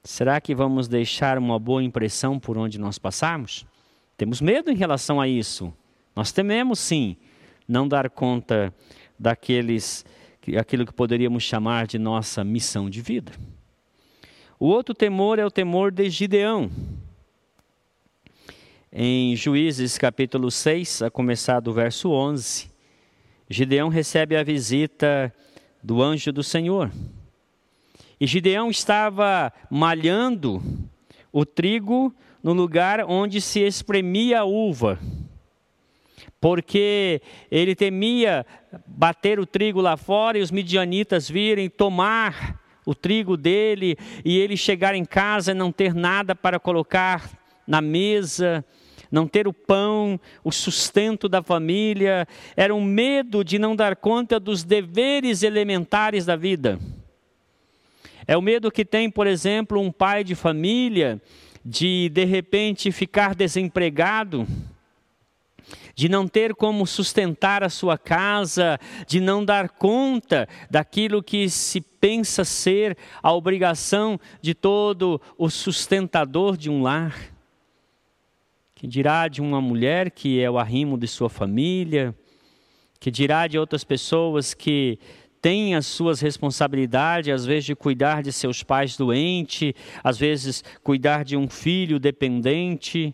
Será 0.03 0.41
que 0.41 0.53
vamos 0.53 0.87
deixar 0.87 1.37
uma 1.37 1.57
boa 1.57 1.81
impressão 1.81 2.37
por 2.37 2.57
onde 2.57 2.77
nós 2.77 2.99
passarmos? 2.99 3.65
Temos 4.17 4.41
medo 4.41 4.69
em 4.69 4.75
relação 4.75 5.21
a 5.21 5.27
isso. 5.27 5.73
Nós 6.15 6.31
tememos 6.31 6.79
sim 6.79 7.17
não 7.67 7.87
dar 7.87 8.09
conta 8.09 8.73
daqueles 9.17 10.05
aquilo 10.59 10.85
que 10.85 10.93
poderíamos 10.93 11.43
chamar 11.43 11.87
de 11.87 11.97
nossa 11.97 12.43
missão 12.43 12.89
de 12.89 13.01
vida. 13.01 13.31
O 14.59 14.67
outro 14.67 14.93
temor 14.93 15.39
é 15.39 15.45
o 15.45 15.51
temor 15.51 15.91
de 15.91 16.09
Gideão. 16.09 16.69
Em 18.91 19.35
Juízes 19.35 19.97
capítulo 19.97 20.51
6, 20.51 21.01
a 21.01 21.09
começar 21.09 21.59
do 21.59 21.73
verso 21.73 22.11
11, 22.11 22.69
Gideão 23.49 23.89
recebe 23.89 24.35
a 24.35 24.43
visita 24.43 25.33
do 25.81 26.01
anjo 26.01 26.31
do 26.31 26.43
Senhor. 26.43 26.91
E 28.19 28.27
Gideão 28.27 28.69
estava 28.69 29.51
malhando 29.69 30.61
o 31.31 31.43
trigo 31.43 32.13
no 32.43 32.53
lugar 32.53 33.03
onde 33.05 33.41
se 33.41 33.61
espremia 33.61 34.41
a 34.41 34.45
uva 34.45 34.99
porque 36.43 37.21
ele 37.49 37.73
temia 37.73 38.45
bater 38.85 39.39
o 39.39 39.45
trigo 39.45 39.79
lá 39.79 39.95
fora 39.95 40.37
e 40.37 40.41
os 40.41 40.51
midianitas 40.51 41.29
virem 41.29 41.69
tomar 41.69 42.59
o 42.85 42.93
trigo 42.93 43.37
dele 43.37 43.95
e 44.25 44.37
ele 44.39 44.57
chegar 44.57 44.93
em 44.93 45.05
casa 45.05 45.51
e 45.51 45.53
não 45.55 45.71
ter 45.71 45.93
nada 45.95 46.35
para 46.35 46.59
colocar 46.59 47.31
na 47.65 47.79
mesa, 47.79 48.65
não 49.09 49.25
ter 49.25 49.47
o 49.47 49.53
pão, 49.53 50.19
o 50.43 50.51
sustento 50.51 51.29
da 51.29 51.41
família, 51.41 52.27
era 52.57 52.75
um 52.75 52.83
medo 52.83 53.41
de 53.41 53.57
não 53.57 53.73
dar 53.73 53.95
conta 53.95 54.37
dos 54.37 54.65
deveres 54.65 55.43
elementares 55.43 56.25
da 56.25 56.35
vida. 56.35 56.77
É 58.27 58.35
o 58.35 58.41
medo 58.41 58.69
que 58.69 58.83
tem, 58.83 59.09
por 59.09 59.27
exemplo, 59.27 59.79
um 59.79 59.93
pai 59.93 60.25
de 60.25 60.35
família 60.35 61.21
de 61.63 62.09
de 62.09 62.25
repente 62.25 62.91
ficar 62.91 63.33
desempregado 63.33 64.45
de 65.95 66.09
não 66.09 66.27
ter 66.27 66.55
como 66.55 66.85
sustentar 66.85 67.63
a 67.63 67.69
sua 67.69 67.97
casa, 67.97 68.79
de 69.07 69.19
não 69.19 69.43
dar 69.43 69.69
conta 69.69 70.47
daquilo 70.69 71.23
que 71.23 71.49
se 71.49 71.81
pensa 71.81 72.43
ser 72.43 72.97
a 73.21 73.31
obrigação 73.31 74.19
de 74.41 74.53
todo 74.53 75.21
o 75.37 75.49
sustentador 75.49 76.57
de 76.57 76.69
um 76.69 76.81
lar. 76.81 77.15
Que 78.75 78.87
dirá 78.87 79.27
de 79.27 79.41
uma 79.41 79.61
mulher 79.61 80.11
que 80.11 80.41
é 80.41 80.49
o 80.49 80.57
arrimo 80.57 80.97
de 80.97 81.07
sua 81.07 81.29
família, 81.29 82.13
que 82.99 83.09
dirá 83.09 83.47
de 83.47 83.57
outras 83.57 83.83
pessoas 83.83 84.53
que 84.53 84.99
têm 85.41 85.75
as 85.75 85.85
suas 85.85 86.21
responsabilidades, 86.21 87.33
às 87.33 87.45
vezes 87.45 87.65
de 87.65 87.75
cuidar 87.75 88.23
de 88.23 88.31
seus 88.31 88.63
pais 88.63 88.95
doentes, 88.95 89.73
às 90.01 90.17
vezes 90.17 90.63
cuidar 90.81 91.25
de 91.25 91.35
um 91.35 91.49
filho 91.49 91.99
dependente. 91.99 93.13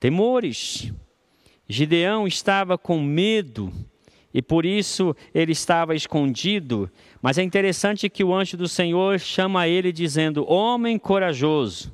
Temores 0.00 0.90
Gideão 1.68 2.26
estava 2.26 2.78
com 2.78 3.00
medo 3.02 3.72
e 4.32 4.40
por 4.40 4.64
isso 4.64 5.14
ele 5.34 5.52
estava 5.52 5.94
escondido. 5.94 6.90
Mas 7.20 7.38
é 7.38 7.42
interessante 7.42 8.08
que 8.08 8.24
o 8.24 8.34
anjo 8.34 8.56
do 8.56 8.68
Senhor 8.68 9.18
chama 9.18 9.68
ele 9.68 9.92
dizendo: 9.92 10.50
Homem 10.50 10.98
corajoso. 10.98 11.92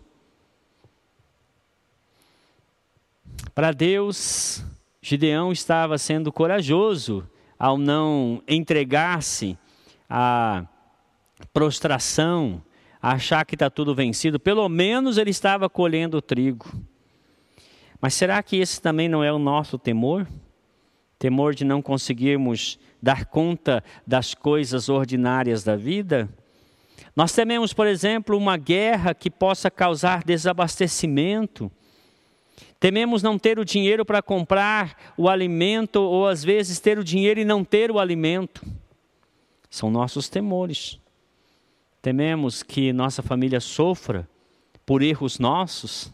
Para 3.55 3.73
Deus, 3.73 4.65
Gideão 5.01 5.53
estava 5.53 5.97
sendo 5.99 6.33
corajoso 6.33 7.29
ao 7.59 7.79
não 7.79 8.43
entregar-se 8.49 9.57
à 10.09 10.67
prostração, 11.53 12.63
a 13.01 13.13
achar 13.13 13.45
que 13.45 13.55
está 13.55 13.71
tudo 13.71 13.95
vencido. 13.95 14.41
Pelo 14.41 14.69
menos 14.69 15.19
ele 15.19 15.31
estava 15.31 15.69
colhendo 15.69 16.17
o 16.17 16.23
trigo. 16.23 16.67
Mas 18.05 18.13
será 18.13 18.43
que 18.43 18.57
esse 18.57 18.83
também 18.83 19.09
não 19.09 19.25
é 19.25 19.33
o 19.33 19.39
nosso 19.39 19.79
temor? 19.79 20.29
Temor 21.19 21.55
de 21.55 21.65
não 21.65 21.81
conseguirmos 21.81 22.79
dar 23.01 23.25
conta 23.25 23.83
das 24.07 24.35
coisas 24.35 24.91
ordinárias 24.91 25.65
da 25.65 25.75
vida? 25.75 26.29
Nós 27.17 27.33
tememos, 27.33 27.73
por 27.73 27.87
exemplo, 27.87 28.37
uma 28.37 28.59
guerra 28.59 29.15
que 29.15 29.31
possa 29.31 29.71
causar 29.71 30.23
desabastecimento. 30.23 31.73
Tememos 32.79 33.23
não 33.23 33.39
ter 33.39 33.59
o 33.59 33.65
dinheiro 33.65 34.05
para 34.05 34.21
comprar 34.21 35.15
o 35.17 35.27
alimento, 35.27 35.97
ou 36.03 36.29
às 36.29 36.45
vezes 36.45 36.79
ter 36.79 36.99
o 36.99 37.05
dinheiro 37.05 37.41
e 37.41 37.45
não 37.47 37.65
ter 37.65 37.91
o 37.91 37.99
alimento. 37.99 38.63
São 39.71 39.91
nossos 39.91 40.29
temores. 40.29 41.01
Tememos 42.03 42.63
que 42.63 42.93
nossa 42.93 43.23
família 43.23 43.61
sofra 43.61 44.29
por 44.85 45.01
erros 45.01 45.39
nossos 45.39 46.13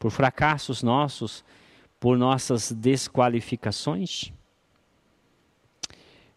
por 0.00 0.10
fracassos 0.10 0.82
nossos, 0.82 1.44
por 2.00 2.16
nossas 2.16 2.72
desqualificações. 2.72 4.32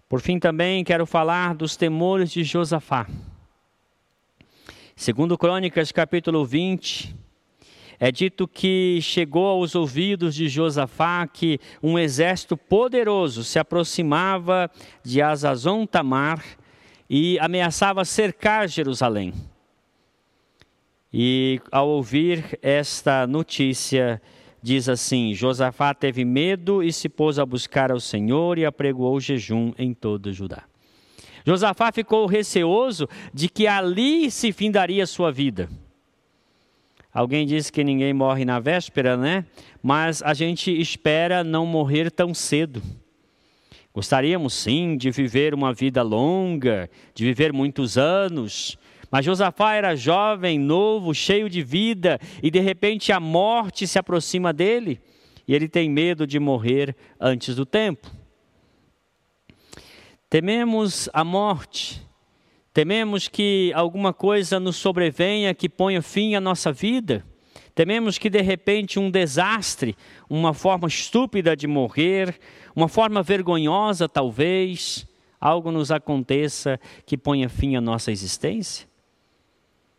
Por 0.09 0.19
fim, 0.19 0.37
também 0.37 0.83
quero 0.83 1.05
falar 1.05 1.55
dos 1.55 1.77
temores 1.77 2.29
de 2.29 2.43
Josafá. 2.43 3.07
Segundo 4.97 5.37
Crônicas, 5.37 5.93
capítulo 5.93 6.45
20, 6.45 7.15
é 7.97 8.11
dito 8.11 8.49
que 8.49 8.99
chegou 9.01 9.47
aos 9.47 9.75
ouvidos 9.75 10.35
de 10.35 10.49
Josafá 10.49 11.25
que 11.25 11.57
um 11.81 11.97
exército 11.97 12.57
poderoso 12.57 13.45
se 13.45 13.57
aproximava 13.57 14.69
de 15.01 15.21
Azazon 15.21 15.85
Tamar 15.85 16.43
e 17.09 17.39
ameaçava 17.39 18.03
cercar 18.03 18.67
Jerusalém. 18.67 19.33
E 21.13 21.61
ao 21.71 21.87
ouvir 21.89 22.57
esta 22.61 23.27
notícia, 23.27 24.19
diz 24.63 24.89
assim: 24.89 25.33
Josafá 25.33 25.93
teve 25.93 26.25
medo 26.25 26.81
e 26.81 26.91
se 26.91 27.07
pôs 27.07 27.37
a 27.37 27.45
buscar 27.45 27.91
ao 27.91 27.99
Senhor 27.99 28.57
e 28.57 28.65
apregoou 28.65 29.19
jejum 29.19 29.73
em 29.77 29.93
todo 29.93 30.33
Judá. 30.33 30.63
Josafá 31.45 31.91
ficou 31.91 32.25
receoso 32.25 33.07
de 33.33 33.47
que 33.49 33.67
ali 33.67 34.31
se 34.31 34.51
findaria 34.51 35.05
sua 35.05 35.31
vida. 35.31 35.69
Alguém 37.13 37.45
disse 37.45 37.71
que 37.71 37.83
ninguém 37.83 38.11
morre 38.11 38.43
na 38.43 38.59
véspera, 38.59 39.15
né? 39.15 39.45
Mas 39.83 40.23
a 40.23 40.33
gente 40.33 40.71
espera 40.71 41.43
não 41.43 41.65
morrer 41.65 42.09
tão 42.09 42.33
cedo. 42.33 42.81
Gostaríamos 43.93 44.55
sim 44.55 44.97
de 44.97 45.11
viver 45.11 45.53
uma 45.53 45.71
vida 45.71 46.01
longa, 46.01 46.89
de 47.13 47.23
viver 47.23 47.53
muitos 47.53 47.95
anos, 47.99 48.79
mas 49.13 49.25
Josafá 49.25 49.75
era 49.75 49.95
jovem, 49.95 50.57
novo, 50.57 51.13
cheio 51.13 51.47
de 51.47 51.61
vida, 51.61 52.19
e 52.41 52.49
de 52.49 52.59
repente 52.59 53.11
a 53.11 53.19
morte 53.19 53.85
se 53.85 53.99
aproxima 53.99 54.51
dele, 54.51 54.99
e 55.47 55.53
ele 55.53 55.69
tem 55.69 55.87
medo 55.87 56.25
de 56.25 56.39
morrer 56.39 56.95
antes 57.19 57.55
do 57.55 57.63
tempo. 57.63 58.09
Tememos 60.27 61.07
a 61.13 61.23
morte, 61.23 62.01
tememos 62.73 63.27
que 63.27 63.71
alguma 63.75 64.13
coisa 64.13 64.59
nos 64.59 64.77
sobrevenha 64.77 65.53
que 65.53 65.69
ponha 65.69 66.01
fim 66.01 66.33
à 66.33 66.41
nossa 66.41 66.71
vida. 66.73 67.23
Tememos 67.75 68.17
que 68.17 68.31
de 68.31 68.41
repente 68.41 68.97
um 68.97 69.11
desastre, 69.11 69.95
uma 70.27 70.55
forma 70.55 70.87
estúpida 70.87 71.55
de 71.55 71.67
morrer, 71.67 72.35
uma 72.75 72.87
forma 72.87 73.21
vergonhosa 73.21 74.09
talvez, 74.09 75.07
algo 75.39 75.71
nos 75.71 75.91
aconteça 75.91 76.79
que 77.05 77.15
ponha 77.15 77.47
fim 77.47 77.75
à 77.75 77.81
nossa 77.81 78.11
existência. 78.11 78.91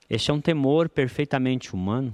Este 0.08 0.30
é 0.30 0.34
um 0.34 0.40
temor 0.40 0.88
perfeitamente 0.88 1.74
humano. 1.74 2.12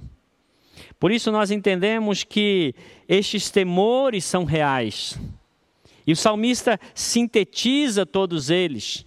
Por 0.99 1.11
isso 1.11 1.31
nós 1.31 1.51
entendemos 1.51 2.23
que 2.23 2.73
estes 3.07 3.49
temores 3.49 4.23
são 4.23 4.43
reais. 4.43 5.19
E 6.05 6.13
o 6.13 6.15
salmista 6.15 6.79
sintetiza 6.95 8.05
todos 8.05 8.49
eles 8.49 9.05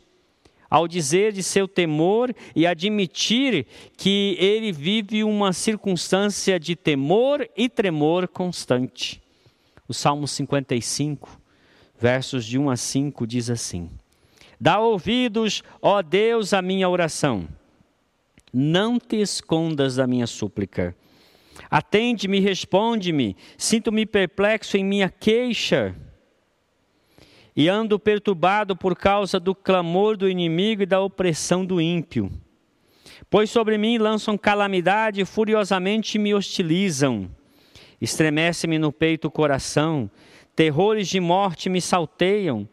ao 0.70 0.88
dizer 0.88 1.32
de 1.32 1.40
seu 1.42 1.68
temor 1.68 2.34
e 2.54 2.66
admitir 2.66 3.64
que 3.96 4.36
ele 4.40 4.72
vive 4.72 5.22
uma 5.22 5.52
circunstância 5.52 6.58
de 6.58 6.74
temor 6.74 7.48
e 7.56 7.68
tremor 7.68 8.26
constante. 8.26 9.22
O 9.86 9.94
Salmo 9.94 10.26
55, 10.26 11.40
versos 11.96 12.44
de 12.44 12.58
1 12.58 12.70
a 12.70 12.76
5 12.76 13.26
diz 13.26 13.50
assim: 13.50 13.88
Dá 14.60 14.80
ouvidos, 14.80 15.62
ó 15.80 16.02
Deus, 16.02 16.52
à 16.52 16.60
minha 16.60 16.88
oração 16.88 17.46
não 18.54 19.00
te 19.00 19.16
escondas 19.16 19.96
da 19.96 20.06
minha 20.06 20.26
súplica. 20.28 20.96
Atende-me, 21.68 22.38
responde-me. 22.38 23.36
Sinto-me 23.58 24.06
perplexo 24.06 24.76
em 24.76 24.84
minha 24.84 25.10
queixa. 25.10 25.94
E 27.56 27.68
ando 27.68 27.98
perturbado 27.98 28.76
por 28.76 28.96
causa 28.96 29.40
do 29.40 29.54
clamor 29.54 30.16
do 30.16 30.28
inimigo 30.28 30.82
e 30.82 30.86
da 30.86 31.00
opressão 31.00 31.64
do 31.64 31.80
ímpio. 31.80 32.30
Pois 33.28 33.50
sobre 33.50 33.76
mim 33.76 33.98
lançam 33.98 34.38
calamidade 34.38 35.20
e 35.20 35.24
furiosamente 35.24 36.18
me 36.18 36.34
hostilizam. 36.34 37.30
Estremece-me 38.00 38.78
no 38.78 38.92
peito 38.92 39.28
o 39.28 39.30
coração, 39.30 40.10
terrores 40.54 41.08
de 41.08 41.20
morte 41.20 41.68
me 41.68 41.80
salteiam, 41.80 42.68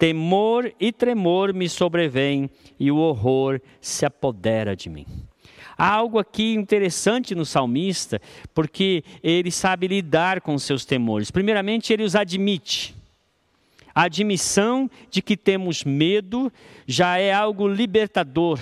temor 0.00 0.72
e 0.80 0.90
tremor 0.90 1.52
me 1.52 1.68
sobrevêm 1.68 2.48
e 2.78 2.90
o 2.90 2.96
horror 2.96 3.60
se 3.82 4.06
apodera 4.06 4.74
de 4.74 4.88
mim. 4.88 5.06
Há 5.76 5.92
algo 5.92 6.18
aqui 6.18 6.54
interessante 6.54 7.34
no 7.34 7.44
salmista, 7.44 8.18
porque 8.54 9.04
ele 9.22 9.50
sabe 9.50 9.88
lidar 9.88 10.40
com 10.40 10.58
seus 10.58 10.86
temores. 10.86 11.30
Primeiramente, 11.30 11.92
ele 11.92 12.02
os 12.02 12.16
admite. 12.16 12.96
A 13.94 14.04
admissão 14.04 14.90
de 15.10 15.20
que 15.20 15.36
temos 15.36 15.84
medo 15.84 16.50
já 16.86 17.18
é 17.18 17.30
algo 17.30 17.68
libertador. 17.68 18.58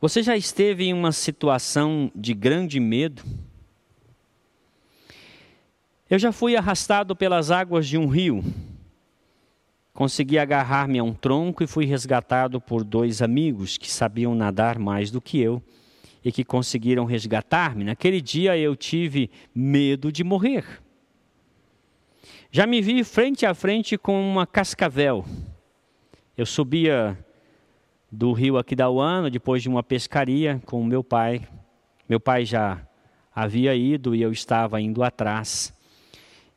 Você 0.00 0.22
já 0.22 0.36
esteve 0.36 0.84
em 0.84 0.94
uma 0.94 1.10
situação 1.10 2.08
de 2.14 2.34
grande 2.34 2.78
medo? 2.78 3.24
Eu 6.08 6.20
já 6.20 6.30
fui 6.30 6.54
arrastado 6.54 7.16
pelas 7.16 7.50
águas 7.50 7.88
de 7.88 7.98
um 7.98 8.06
rio. 8.06 8.44
Consegui 9.98 10.38
agarrar-me 10.38 11.00
a 11.00 11.02
um 11.02 11.12
tronco 11.12 11.64
e 11.64 11.66
fui 11.66 11.84
resgatado 11.84 12.60
por 12.60 12.84
dois 12.84 13.20
amigos 13.20 13.76
que 13.76 13.90
sabiam 13.90 14.32
nadar 14.32 14.78
mais 14.78 15.10
do 15.10 15.20
que 15.20 15.40
eu 15.40 15.60
e 16.24 16.30
que 16.30 16.44
conseguiram 16.44 17.04
resgatar-me. 17.04 17.82
Naquele 17.82 18.20
dia 18.20 18.56
eu 18.56 18.76
tive 18.76 19.28
medo 19.52 20.12
de 20.12 20.22
morrer. 20.22 20.64
Já 22.48 22.64
me 22.64 22.80
vi 22.80 23.02
frente 23.02 23.44
a 23.44 23.52
frente 23.54 23.98
com 23.98 24.20
uma 24.20 24.46
cascavel. 24.46 25.24
Eu 26.36 26.46
subia 26.46 27.18
do 28.08 28.32
rio 28.32 28.56
Aquidauano 28.56 29.28
depois 29.28 29.64
de 29.64 29.68
uma 29.68 29.82
pescaria 29.82 30.62
com 30.64 30.84
meu 30.84 31.02
pai. 31.02 31.42
Meu 32.08 32.20
pai 32.20 32.44
já 32.44 32.86
havia 33.34 33.74
ido 33.74 34.14
e 34.14 34.22
eu 34.22 34.30
estava 34.30 34.80
indo 34.80 35.02
atrás. 35.02 35.76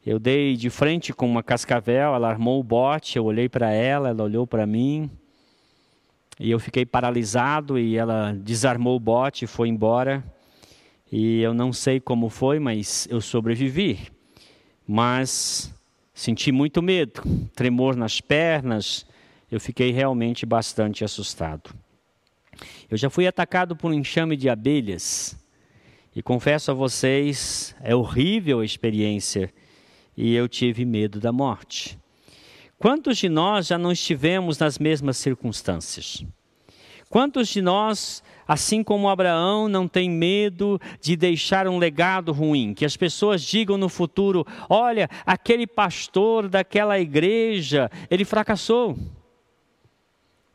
Eu 0.03 0.17
dei 0.17 0.55
de 0.55 0.71
frente 0.71 1.13
com 1.13 1.27
uma 1.27 1.43
cascavel, 1.43 2.15
ela 2.15 2.27
armou 2.27 2.59
o 2.59 2.63
bote, 2.63 3.17
eu 3.17 3.25
olhei 3.25 3.47
para 3.47 3.71
ela, 3.71 4.09
ela 4.09 4.23
olhou 4.23 4.47
para 4.47 4.65
mim. 4.65 5.11
E 6.39 6.49
eu 6.49 6.59
fiquei 6.59 6.87
paralisado 6.87 7.77
e 7.77 7.95
ela 7.97 8.33
desarmou 8.33 8.95
o 8.95 8.99
bote 8.99 9.45
e 9.45 9.47
foi 9.47 9.69
embora. 9.69 10.23
E 11.11 11.39
eu 11.41 11.53
não 11.53 11.71
sei 11.71 11.99
como 11.99 12.29
foi, 12.29 12.57
mas 12.57 13.07
eu 13.11 13.21
sobrevivi. 13.21 13.99
Mas 14.87 15.71
senti 16.15 16.51
muito 16.51 16.81
medo, 16.81 17.21
tremor 17.53 17.95
nas 17.95 18.19
pernas. 18.19 19.05
Eu 19.51 19.59
fiquei 19.59 19.91
realmente 19.91 20.47
bastante 20.47 21.03
assustado. 21.03 21.75
Eu 22.89 22.97
já 22.97 23.07
fui 23.07 23.27
atacado 23.27 23.75
por 23.75 23.91
um 23.91 23.93
enxame 23.93 24.35
de 24.35 24.49
abelhas. 24.49 25.37
E 26.15 26.23
confesso 26.23 26.71
a 26.71 26.73
vocês, 26.73 27.75
é 27.83 27.95
horrível 27.95 28.61
a 28.61 28.65
experiência 28.65 29.53
e 30.21 30.35
eu 30.35 30.47
tive 30.47 30.85
medo 30.85 31.19
da 31.19 31.31
morte. 31.31 31.97
Quantos 32.77 33.17
de 33.17 33.27
nós 33.27 33.65
já 33.65 33.77
não 33.77 33.91
estivemos 33.91 34.59
nas 34.59 34.77
mesmas 34.77 35.17
circunstâncias? 35.17 36.23
Quantos 37.09 37.47
de 37.49 37.59
nós, 37.59 38.23
assim 38.47 38.83
como 38.83 39.09
Abraão, 39.09 39.67
não 39.67 39.87
tem 39.87 40.11
medo 40.11 40.79
de 41.01 41.15
deixar 41.15 41.67
um 41.67 41.79
legado 41.79 42.31
ruim? 42.31 42.75
Que 42.75 42.85
as 42.85 42.95
pessoas 42.95 43.41
digam 43.41 43.77
no 43.77 43.89
futuro: 43.89 44.45
olha, 44.69 45.09
aquele 45.25 45.65
pastor 45.65 46.47
daquela 46.47 46.99
igreja, 46.99 47.89
ele 48.09 48.23
fracassou. 48.23 48.95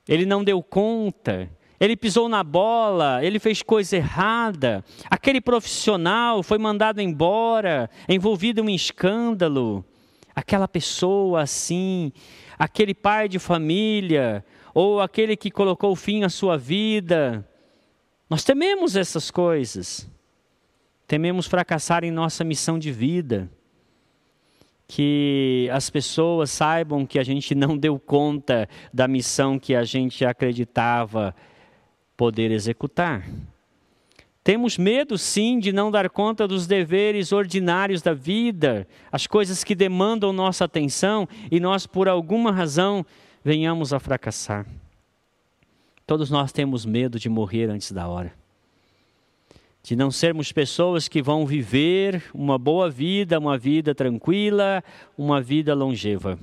Ele 0.06 0.24
não 0.24 0.44
deu 0.44 0.62
conta, 0.62 1.50
ele 1.78 1.96
pisou 1.96 2.28
na 2.28 2.42
bola, 2.42 3.22
ele 3.22 3.38
fez 3.38 3.62
coisa 3.62 3.96
errada. 3.96 4.84
Aquele 5.10 5.40
profissional 5.40 6.42
foi 6.42 6.58
mandado 6.58 7.00
embora, 7.00 7.90
envolvido 8.08 8.60
em 8.60 8.64
um 8.64 8.70
escândalo. 8.70 9.84
Aquela 10.34 10.66
pessoa 10.66 11.42
assim, 11.42 12.12
aquele 12.58 12.94
pai 12.94 13.28
de 13.28 13.38
família, 13.38 14.44
ou 14.74 15.00
aquele 15.00 15.36
que 15.36 15.50
colocou 15.50 15.94
fim 15.96 16.22
à 16.22 16.28
sua 16.28 16.56
vida. 16.56 17.46
Nós 18.28 18.44
tememos 18.44 18.96
essas 18.96 19.30
coisas. 19.30 20.06
Tememos 21.06 21.46
fracassar 21.46 22.04
em 22.04 22.10
nossa 22.10 22.42
missão 22.42 22.78
de 22.78 22.90
vida. 22.90 23.50
Que 24.88 25.68
as 25.72 25.90
pessoas 25.90 26.50
saibam 26.50 27.06
que 27.06 27.18
a 27.18 27.22
gente 27.22 27.54
não 27.54 27.76
deu 27.76 27.98
conta 27.98 28.68
da 28.92 29.08
missão 29.08 29.58
que 29.58 29.74
a 29.74 29.82
gente 29.82 30.24
acreditava 30.24 31.34
poder 32.16 32.50
executar. 32.50 33.28
Temos 34.46 34.78
medo, 34.78 35.18
sim, 35.18 35.58
de 35.58 35.72
não 35.72 35.90
dar 35.90 36.08
conta 36.08 36.46
dos 36.46 36.68
deveres 36.68 37.32
ordinários 37.32 38.00
da 38.00 38.14
vida, 38.14 38.86
as 39.10 39.26
coisas 39.26 39.64
que 39.64 39.74
demandam 39.74 40.32
nossa 40.32 40.64
atenção 40.64 41.28
e 41.50 41.58
nós, 41.58 41.84
por 41.84 42.08
alguma 42.08 42.52
razão, 42.52 43.04
venhamos 43.44 43.92
a 43.92 43.98
fracassar. 43.98 44.64
Todos 46.06 46.30
nós 46.30 46.52
temos 46.52 46.86
medo 46.86 47.18
de 47.18 47.28
morrer 47.28 47.68
antes 47.68 47.90
da 47.90 48.06
hora, 48.06 48.32
de 49.82 49.96
não 49.96 50.12
sermos 50.12 50.52
pessoas 50.52 51.08
que 51.08 51.20
vão 51.20 51.44
viver 51.44 52.22
uma 52.32 52.56
boa 52.56 52.88
vida, 52.88 53.40
uma 53.40 53.58
vida 53.58 53.96
tranquila, 53.96 54.82
uma 55.18 55.40
vida 55.40 55.74
longeva. 55.74 56.38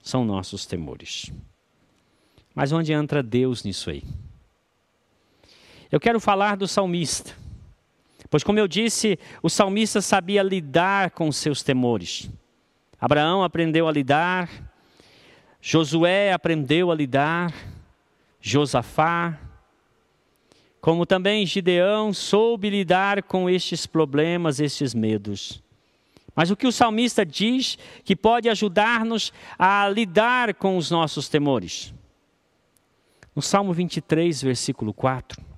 São 0.00 0.24
nossos 0.24 0.64
temores. 0.64 1.32
Mas 2.54 2.70
onde 2.70 2.92
entra 2.92 3.20
Deus 3.20 3.64
nisso 3.64 3.90
aí? 3.90 4.04
Eu 5.90 6.00
quero 6.00 6.18
falar 6.20 6.56
do 6.56 6.66
salmista. 6.66 7.34
Pois, 8.28 8.42
como 8.42 8.58
eu 8.58 8.66
disse, 8.66 9.18
o 9.42 9.48
salmista 9.48 10.00
sabia 10.00 10.42
lidar 10.42 11.10
com 11.10 11.30
seus 11.30 11.62
temores. 11.62 12.28
Abraão 13.00 13.42
aprendeu 13.42 13.86
a 13.86 13.92
lidar, 13.92 14.48
Josué 15.60 16.32
aprendeu 16.32 16.90
a 16.90 16.94
lidar, 16.94 17.52
Josafá, 18.40 19.38
como 20.80 21.04
também 21.04 21.44
Gideão 21.44 22.12
soube 22.12 22.70
lidar 22.70 23.22
com 23.22 23.50
estes 23.50 23.86
problemas, 23.86 24.60
estes 24.60 24.94
medos. 24.94 25.62
Mas 26.34 26.50
o 26.50 26.56
que 26.56 26.66
o 26.66 26.72
salmista 26.72 27.24
diz 27.24 27.78
que 28.04 28.14
pode 28.14 28.48
ajudar-nos 28.48 29.32
a 29.58 29.88
lidar 29.88 30.54
com 30.54 30.76
os 30.76 30.90
nossos 30.90 31.28
temores? 31.28 31.94
No 33.34 33.42
Salmo 33.42 33.72
23, 33.72 34.42
versículo 34.42 34.92
4. 34.94 35.55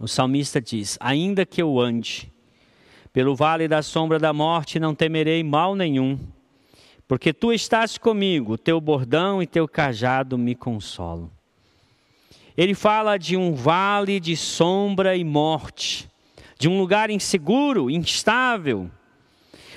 O 0.00 0.08
salmista 0.08 0.62
diz: 0.62 0.96
Ainda 0.98 1.44
que 1.44 1.60
eu 1.60 1.78
ande 1.78 2.32
pelo 3.12 3.36
vale 3.36 3.68
da 3.68 3.82
sombra 3.82 4.18
da 4.18 4.32
morte, 4.32 4.80
não 4.80 4.94
temerei 4.94 5.44
mal 5.44 5.74
nenhum, 5.76 6.18
porque 7.06 7.34
tu 7.34 7.52
estás 7.52 7.98
comigo, 7.98 8.56
teu 8.56 8.80
bordão 8.80 9.42
e 9.42 9.46
teu 9.46 9.68
cajado 9.68 10.38
me 10.38 10.54
consolam. 10.54 11.30
Ele 12.56 12.72
fala 12.72 13.18
de 13.18 13.36
um 13.36 13.52
vale 13.52 14.18
de 14.18 14.36
sombra 14.36 15.14
e 15.16 15.24
morte, 15.24 16.08
de 16.58 16.66
um 16.66 16.78
lugar 16.78 17.10
inseguro, 17.10 17.90
instável, 17.90 18.90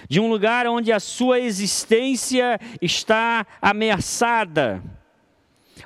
de 0.07 0.21
um 0.21 0.29
lugar 0.29 0.67
onde 0.67 0.91
a 0.91 1.01
sua 1.01 1.39
existência 1.39 2.59
está 2.81 3.45
ameaçada 3.61 4.81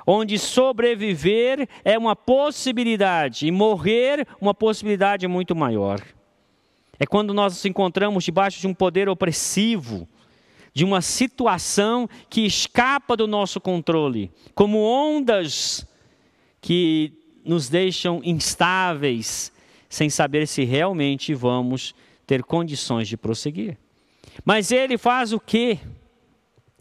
onde 0.06 0.38
sobreviver 0.38 1.68
é 1.84 1.98
uma 1.98 2.14
possibilidade 2.14 3.46
e 3.46 3.50
morrer 3.50 4.26
uma 4.40 4.54
possibilidade 4.54 5.26
muito 5.26 5.54
maior. 5.54 6.02
É 6.98 7.06
quando 7.06 7.32
nós 7.32 7.54
nos 7.54 7.64
encontramos 7.64 8.24
debaixo 8.24 8.60
de 8.60 8.66
um 8.66 8.74
poder 8.74 9.08
opressivo, 9.08 10.08
de 10.74 10.84
uma 10.84 11.00
situação 11.00 12.08
que 12.28 12.44
escapa 12.44 13.16
do 13.16 13.26
nosso 13.26 13.60
controle, 13.60 14.30
como 14.54 14.78
ondas 14.78 15.86
que 16.60 17.12
nos 17.44 17.68
deixam 17.68 18.20
instáveis, 18.24 19.52
sem 19.88 20.10
saber 20.10 20.46
se 20.46 20.64
realmente 20.64 21.32
vamos 21.34 21.94
ter 22.26 22.42
condições 22.42 23.08
de 23.08 23.16
prosseguir. 23.16 23.78
Mas 24.44 24.70
ele 24.70 24.98
faz 24.98 25.32
o 25.32 25.40
quê? 25.40 25.78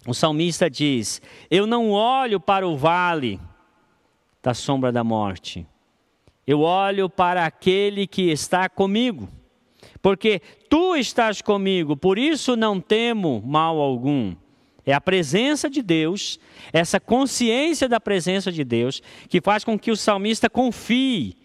O 0.07 0.13
salmista 0.13 0.69
diz: 0.69 1.21
Eu 1.51 1.67
não 1.67 1.91
olho 1.91 2.39
para 2.39 2.65
o 2.65 2.77
vale 2.77 3.39
da 4.41 4.53
sombra 4.53 4.89
da 4.89 5.03
morte, 5.03 5.67
eu 6.47 6.61
olho 6.61 7.09
para 7.09 7.45
aquele 7.45 8.07
que 8.07 8.31
está 8.31 8.69
comigo, 8.69 9.27
porque 10.01 10.41
tu 10.69 10.95
estás 10.95 11.41
comigo, 11.41 11.97
por 11.97 12.17
isso 12.17 12.55
não 12.55 12.79
temo 12.79 13.43
mal 13.45 13.77
algum. 13.79 14.33
É 14.85 14.93
a 14.93 15.01
presença 15.01 15.69
de 15.69 15.81
Deus, 15.81 16.39
essa 16.71 16.97
consciência 16.97 17.89
da 17.89 17.99
presença 17.99 18.49
de 18.49 18.63
Deus, 18.63 19.01
que 19.27 19.41
faz 19.41 19.65
com 19.65 19.77
que 19.77 19.91
o 19.91 19.97
salmista 19.97 20.49
confie 20.49 21.35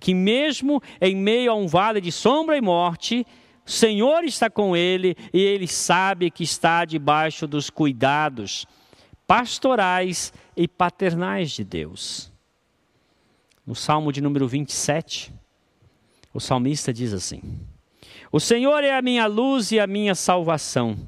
que, 0.00 0.14
mesmo 0.14 0.82
em 1.00 1.14
meio 1.14 1.52
a 1.52 1.54
um 1.54 1.66
vale 1.66 2.00
de 2.00 2.10
sombra 2.10 2.56
e 2.56 2.60
morte, 2.60 3.26
Senhor 3.70 4.24
está 4.24 4.50
com 4.50 4.76
ele 4.76 5.16
e 5.32 5.40
ele 5.40 5.66
sabe 5.66 6.30
que 6.30 6.42
está 6.42 6.84
debaixo 6.84 7.46
dos 7.46 7.70
cuidados 7.70 8.66
pastorais 9.26 10.32
e 10.56 10.66
paternais 10.66 11.52
de 11.52 11.62
Deus. 11.62 12.32
no 13.64 13.76
Salmo 13.76 14.12
de 14.12 14.20
número 14.20 14.48
27, 14.48 15.32
o 16.34 16.40
salmista 16.40 16.92
diz 16.92 17.12
assim: 17.12 17.40
O 18.32 18.40
Senhor 18.40 18.82
é 18.82 18.96
a 18.96 19.00
minha 19.00 19.26
luz 19.26 19.70
e 19.70 19.78
a 19.78 19.86
minha 19.86 20.16
salvação. 20.16 20.98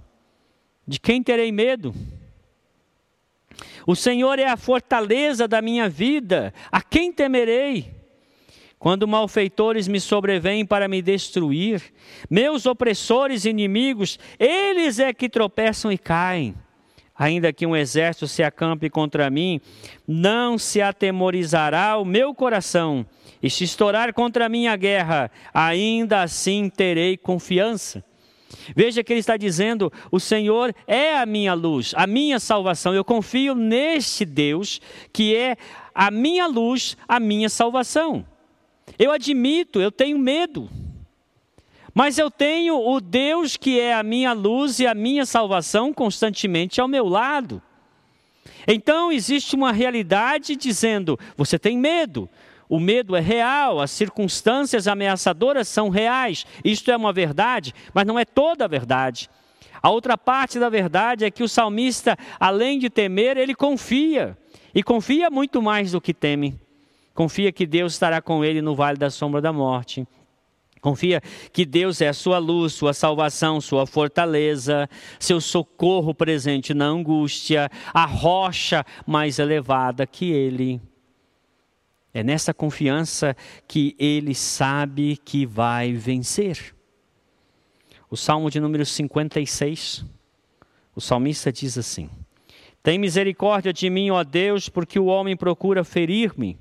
De 0.87 1.01
quem 1.01 1.20
terei 1.20 1.51
medo? 1.51 1.92
O 3.85 3.96
Senhor 3.96 4.38
é 4.38 4.46
a 4.46 4.57
fortaleza 4.57 5.48
da 5.48 5.61
minha 5.61 5.88
vida. 5.88 6.55
A 6.70 6.81
quem 6.81 7.12
temerei? 7.12 8.01
Quando 8.83 9.07
malfeitores 9.07 9.87
me 9.87 10.01
sobrevêm 10.01 10.66
para 10.66 10.88
me 10.88 11.01
destruir, 11.01 11.81
meus 12.29 12.66
opressores 12.66 13.45
e 13.45 13.51
inimigos, 13.51 14.18
eles 14.40 14.99
é 14.99 15.12
que 15.12 15.29
tropeçam 15.29 15.92
e 15.92 15.97
caem. 15.97 16.53
Ainda 17.14 17.53
que 17.53 17.64
um 17.64 17.77
exército 17.77 18.27
se 18.27 18.42
acampe 18.42 18.90
contra 18.90 19.31
mim, 19.31 19.61
não 20.05 20.59
se 20.59 20.83
atemorizará 20.83 21.97
o 21.97 22.05
meu 22.05 22.35
coração. 22.35 23.07
E 23.40 23.49
se 23.49 23.62
estourar 23.62 24.12
contra 24.12 24.49
mim 24.49 24.66
a 24.66 24.75
guerra, 24.75 25.31
ainda 25.55 26.21
assim 26.21 26.68
terei 26.68 27.16
confiança. 27.16 28.05
Veja 28.75 29.05
que 29.05 29.12
ele 29.12 29.21
está 29.21 29.37
dizendo: 29.37 29.92
o 30.11 30.18
Senhor 30.18 30.75
é 30.88 31.16
a 31.16 31.25
minha 31.25 31.55
luz, 31.55 31.95
a 31.97 32.05
minha 32.05 32.40
salvação. 32.40 32.92
Eu 32.92 33.05
confio 33.05 33.55
neste 33.55 34.25
Deus 34.25 34.81
que 35.12 35.37
é 35.37 35.57
a 35.95 36.11
minha 36.11 36.49
luz, 36.49 36.97
a 37.07 37.21
minha 37.21 37.49
salvação. 37.49 38.27
Eu 39.02 39.10
admito, 39.10 39.80
eu 39.80 39.90
tenho 39.90 40.16
medo. 40.16 40.70
Mas 41.92 42.18
eu 42.18 42.30
tenho 42.30 42.78
o 42.78 43.00
Deus 43.00 43.56
que 43.56 43.80
é 43.80 43.94
a 43.94 44.02
minha 44.04 44.32
luz 44.32 44.78
e 44.78 44.86
a 44.86 44.94
minha 44.94 45.26
salvação 45.26 45.92
constantemente 45.92 46.80
ao 46.80 46.86
meu 46.86 47.08
lado. 47.08 47.60
Então 48.64 49.10
existe 49.10 49.56
uma 49.56 49.72
realidade 49.72 50.54
dizendo: 50.54 51.18
você 51.36 51.58
tem 51.58 51.76
medo. 51.76 52.30
O 52.68 52.78
medo 52.78 53.16
é 53.16 53.20
real, 53.20 53.80
as 53.80 53.90
circunstâncias 53.90 54.86
ameaçadoras 54.86 55.66
são 55.66 55.88
reais. 55.88 56.46
Isto 56.64 56.92
é 56.92 56.96
uma 56.96 57.12
verdade, 57.12 57.74
mas 57.92 58.06
não 58.06 58.16
é 58.16 58.24
toda 58.24 58.66
a 58.66 58.68
verdade. 58.68 59.28
A 59.82 59.90
outra 59.90 60.16
parte 60.16 60.60
da 60.60 60.68
verdade 60.68 61.24
é 61.24 61.30
que 61.30 61.42
o 61.42 61.48
salmista, 61.48 62.16
além 62.38 62.78
de 62.78 62.88
temer, 62.88 63.36
ele 63.36 63.52
confia. 63.52 64.38
E 64.72 64.80
confia 64.80 65.28
muito 65.28 65.60
mais 65.60 65.90
do 65.90 66.00
que 66.00 66.14
teme. 66.14 66.62
Confia 67.14 67.53
que 67.53 67.66
Deus 67.66 67.92
estará 67.92 68.22
com 68.22 68.44
ele 68.44 68.62
no 68.62 68.75
vale 68.75 68.98
da 68.98 69.11
sombra 69.11 69.40
da 69.40 69.53
morte. 69.53 70.07
Confia 70.83 71.20
que 71.53 71.64
Deus 71.64 72.01
é 72.01 72.09
a 72.09 72.12
sua 72.12 72.38
luz, 72.38 72.72
sua 72.72 72.92
salvação, 72.92 73.61
sua 73.61 73.87
fortaleza, 73.87 74.90
seu 75.20 75.40
socorro 75.40 76.12
presente 76.12 76.75
na 76.75 76.87
angústia, 76.87 77.70
a 77.94 78.05
rocha 78.05 78.85
mais 79.07 79.38
elevada 79.38 80.05
que 80.09 80.33
ele. 80.33 80.81
É 82.12 82.25
nessa 82.25 82.53
confiança 82.53 83.37
que 83.68 83.94
ele 83.96 84.35
sabe 84.35 85.16
que 85.16 85.46
vai 85.46 85.92
vencer. 85.92 86.75
O 88.11 88.16
Salmo 88.16 88.51
de 88.51 88.59
número 88.59 88.85
56, 88.85 90.05
o 90.96 91.01
salmista 91.01 91.53
diz 91.53 91.79
assim: 91.79 92.11
Tem 92.83 92.98
misericórdia 92.98 93.72
de 93.72 93.88
mim, 93.88 94.11
ó 94.11 94.25
Deus, 94.25 94.68
porque 94.68 94.98
o 94.98 95.07
homem 95.07 95.37
procura 95.37 95.85
ferir-me 95.85 96.59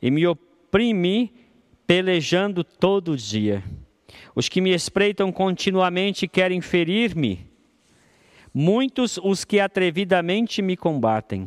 e 0.00 0.10
me 0.10 0.26
oprime 0.26 1.32
pelejando 1.86 2.62
todo 2.62 3.16
dia. 3.16 3.62
Os 4.34 4.48
que 4.48 4.60
me 4.60 4.70
espreitam 4.70 5.32
continuamente 5.32 6.28
querem 6.28 6.60
ferir-me. 6.60 7.50
Muitos 8.52 9.18
os 9.18 9.44
que 9.44 9.60
atrevidamente 9.60 10.62
me 10.62 10.76
combatem. 10.76 11.46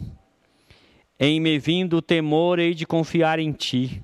Em 1.20 1.39
me 1.39 1.58
vindo 1.60 1.98
o 1.98 2.02
temor, 2.02 2.60
hei 2.60 2.74
de 2.74 2.86
confiar 2.86 3.39
em 3.39 3.52
ti. 3.52 4.02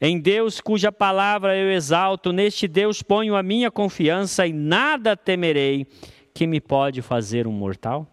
Em 0.00 0.20
Deus, 0.20 0.60
cuja 0.60 0.92
palavra 0.92 1.56
eu 1.56 1.70
exalto, 1.70 2.32
neste 2.32 2.68
Deus 2.68 3.02
ponho 3.02 3.34
a 3.34 3.42
minha 3.42 3.70
confiança 3.70 4.46
e 4.46 4.52
nada 4.52 5.16
temerei 5.16 5.86
que 6.34 6.46
me 6.46 6.60
pode 6.60 7.02
fazer 7.02 7.46
um 7.46 7.52
mortal. 7.52 8.06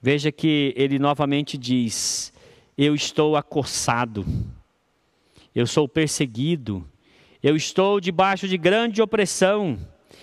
Veja 0.00 0.30
que 0.30 0.72
ele 0.76 0.98
novamente 0.98 1.58
diz: 1.58 2.29
eu 2.84 2.94
estou 2.94 3.36
acossado, 3.36 4.24
eu 5.54 5.66
sou 5.66 5.86
perseguido, 5.86 6.88
eu 7.42 7.54
estou 7.54 8.00
debaixo 8.00 8.48
de 8.48 8.56
grande 8.56 9.02
opressão. 9.02 9.78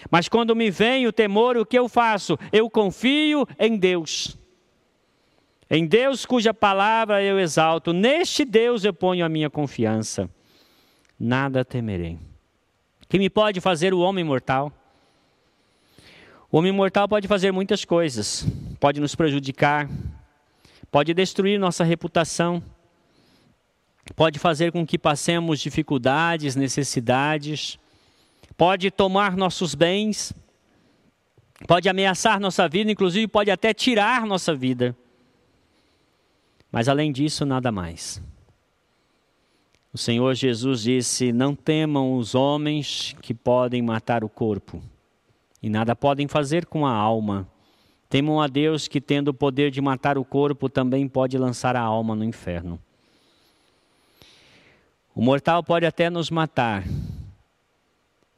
Mas 0.09 0.27
quando 0.27 0.55
me 0.55 0.71
vem 0.71 1.05
o 1.05 1.13
temor, 1.13 1.55
o 1.55 1.65
que 1.65 1.77
eu 1.77 1.87
faço? 1.87 2.35
Eu 2.51 2.67
confio 2.67 3.47
em 3.59 3.77
Deus. 3.77 4.35
Em 5.69 5.85
Deus 5.85 6.25
cuja 6.25 6.51
palavra 6.51 7.21
eu 7.21 7.39
exalto, 7.39 7.93
neste 7.93 8.43
Deus 8.43 8.83
eu 8.83 8.93
ponho 8.93 9.23
a 9.23 9.29
minha 9.29 9.51
confiança. 9.51 10.27
Nada 11.19 11.63
temerei. 11.63 12.17
Que 13.07 13.19
me 13.19 13.29
pode 13.29 13.61
fazer 13.61 13.93
o 13.93 13.99
homem 13.99 14.23
mortal? 14.23 14.71
O 16.51 16.57
homem 16.57 16.71
mortal 16.71 17.07
pode 17.07 17.27
fazer 17.27 17.51
muitas 17.51 17.85
coisas, 17.85 18.47
pode 18.79 18.99
nos 18.99 19.13
prejudicar, 19.13 19.87
pode 20.91 21.13
destruir 21.13 21.59
nossa 21.59 21.83
reputação, 21.83 22.63
pode 24.15 24.39
fazer 24.39 24.71
com 24.71 24.85
que 24.85 24.97
passemos 24.97 25.59
dificuldades, 25.59 26.55
necessidades, 26.55 27.77
pode 28.55 28.89
tomar 28.89 29.35
nossos 29.35 29.75
bens, 29.75 30.33
pode 31.67 31.89
ameaçar 31.89 32.39
nossa 32.39 32.67
vida, 32.67 32.91
inclusive 32.91 33.27
pode 33.27 33.51
até 33.51 33.73
tirar 33.73 34.25
nossa 34.25 34.55
vida. 34.55 34.95
Mas 36.71 36.87
além 36.87 37.11
disso, 37.11 37.45
nada 37.45 37.71
mais. 37.71 38.21
O 39.93 39.97
Senhor 39.97 40.33
Jesus 40.35 40.83
disse: 40.83 41.31
Não 41.31 41.55
temam 41.55 42.17
os 42.17 42.35
homens 42.35 43.15
que 43.21 43.33
podem 43.33 43.81
matar 43.81 44.23
o 44.23 44.29
corpo, 44.29 44.81
e 45.61 45.69
nada 45.69 45.95
podem 45.95 46.27
fazer 46.27 46.65
com 46.65 46.85
a 46.85 46.91
alma. 46.91 47.47
Temam 48.09 48.41
a 48.41 48.47
Deus 48.47 48.87
que, 48.87 49.01
tendo 49.01 49.29
o 49.29 49.33
poder 49.33 49.69
de 49.69 49.81
matar 49.81 50.17
o 50.17 50.23
corpo, 50.23 50.69
também 50.69 51.07
pode 51.07 51.37
lançar 51.37 51.75
a 51.75 51.81
alma 51.81 52.15
no 52.15 52.23
inferno. 52.23 52.79
O 55.13 55.21
mortal 55.21 55.63
pode 55.63 55.85
até 55.85 56.09
nos 56.09 56.29
matar, 56.29 56.83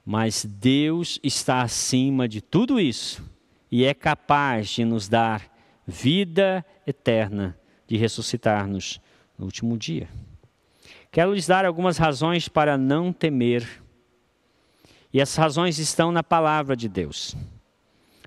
mas 0.05 0.45
Deus 0.45 1.19
está 1.21 1.61
acima 1.61 2.27
de 2.27 2.41
tudo 2.41 2.79
isso 2.79 3.23
e 3.71 3.85
é 3.85 3.93
capaz 3.93 4.69
de 4.69 4.85
nos 4.85 5.07
dar 5.07 5.45
vida 5.85 6.65
eterna, 6.87 7.57
de 7.87 7.97
ressuscitar-nos 7.97 8.99
no 9.37 9.45
último 9.45 9.77
dia. 9.77 10.07
Quero 11.11 11.33
lhes 11.33 11.47
dar 11.47 11.65
algumas 11.65 11.97
razões 11.97 12.47
para 12.47 12.77
não 12.77 13.11
temer, 13.11 13.67
e 15.11 15.19
as 15.19 15.35
razões 15.35 15.79
estão 15.79 16.11
na 16.11 16.23
palavra 16.23 16.75
de 16.75 16.87
Deus. 16.87 17.35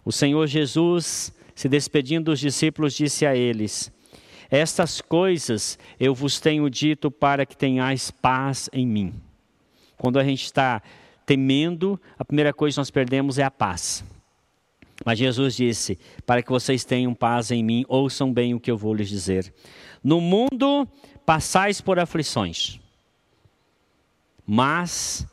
O 0.04 0.10
Senhor 0.10 0.46
Jesus, 0.46 1.32
se 1.54 1.68
despedindo 1.68 2.30
dos 2.30 2.40
discípulos, 2.40 2.94
disse 2.94 3.24
a 3.24 3.36
eles: 3.36 3.92
Estas 4.50 5.00
coisas 5.00 5.78
eu 5.98 6.14
vos 6.14 6.40
tenho 6.40 6.68
dito 6.68 7.10
para 7.10 7.46
que 7.46 7.56
tenhais 7.56 8.10
paz 8.10 8.68
em 8.72 8.86
mim. 8.86 9.14
Quando 9.96 10.18
a 10.18 10.24
gente 10.24 10.44
está 10.44 10.82
temendo, 11.24 12.00
a 12.18 12.24
primeira 12.24 12.52
coisa 12.52 12.74
que 12.74 12.80
nós 12.80 12.90
perdemos 12.90 13.38
é 13.38 13.44
a 13.44 13.50
paz. 13.50 14.04
Mas 15.04 15.18
Jesus 15.18 15.56
disse: 15.56 15.98
Para 16.26 16.42
que 16.42 16.50
vocês 16.50 16.84
tenham 16.84 17.14
paz 17.14 17.50
em 17.50 17.62
mim, 17.62 17.84
ouçam 17.88 18.32
bem 18.32 18.54
o 18.54 18.60
que 18.60 18.70
eu 18.70 18.76
vou 18.76 18.94
lhes 18.94 19.08
dizer. 19.08 19.52
No 20.02 20.20
mundo 20.20 20.88
passais 21.24 21.80
por 21.80 21.98
aflições, 21.98 22.80
mas 24.44 25.26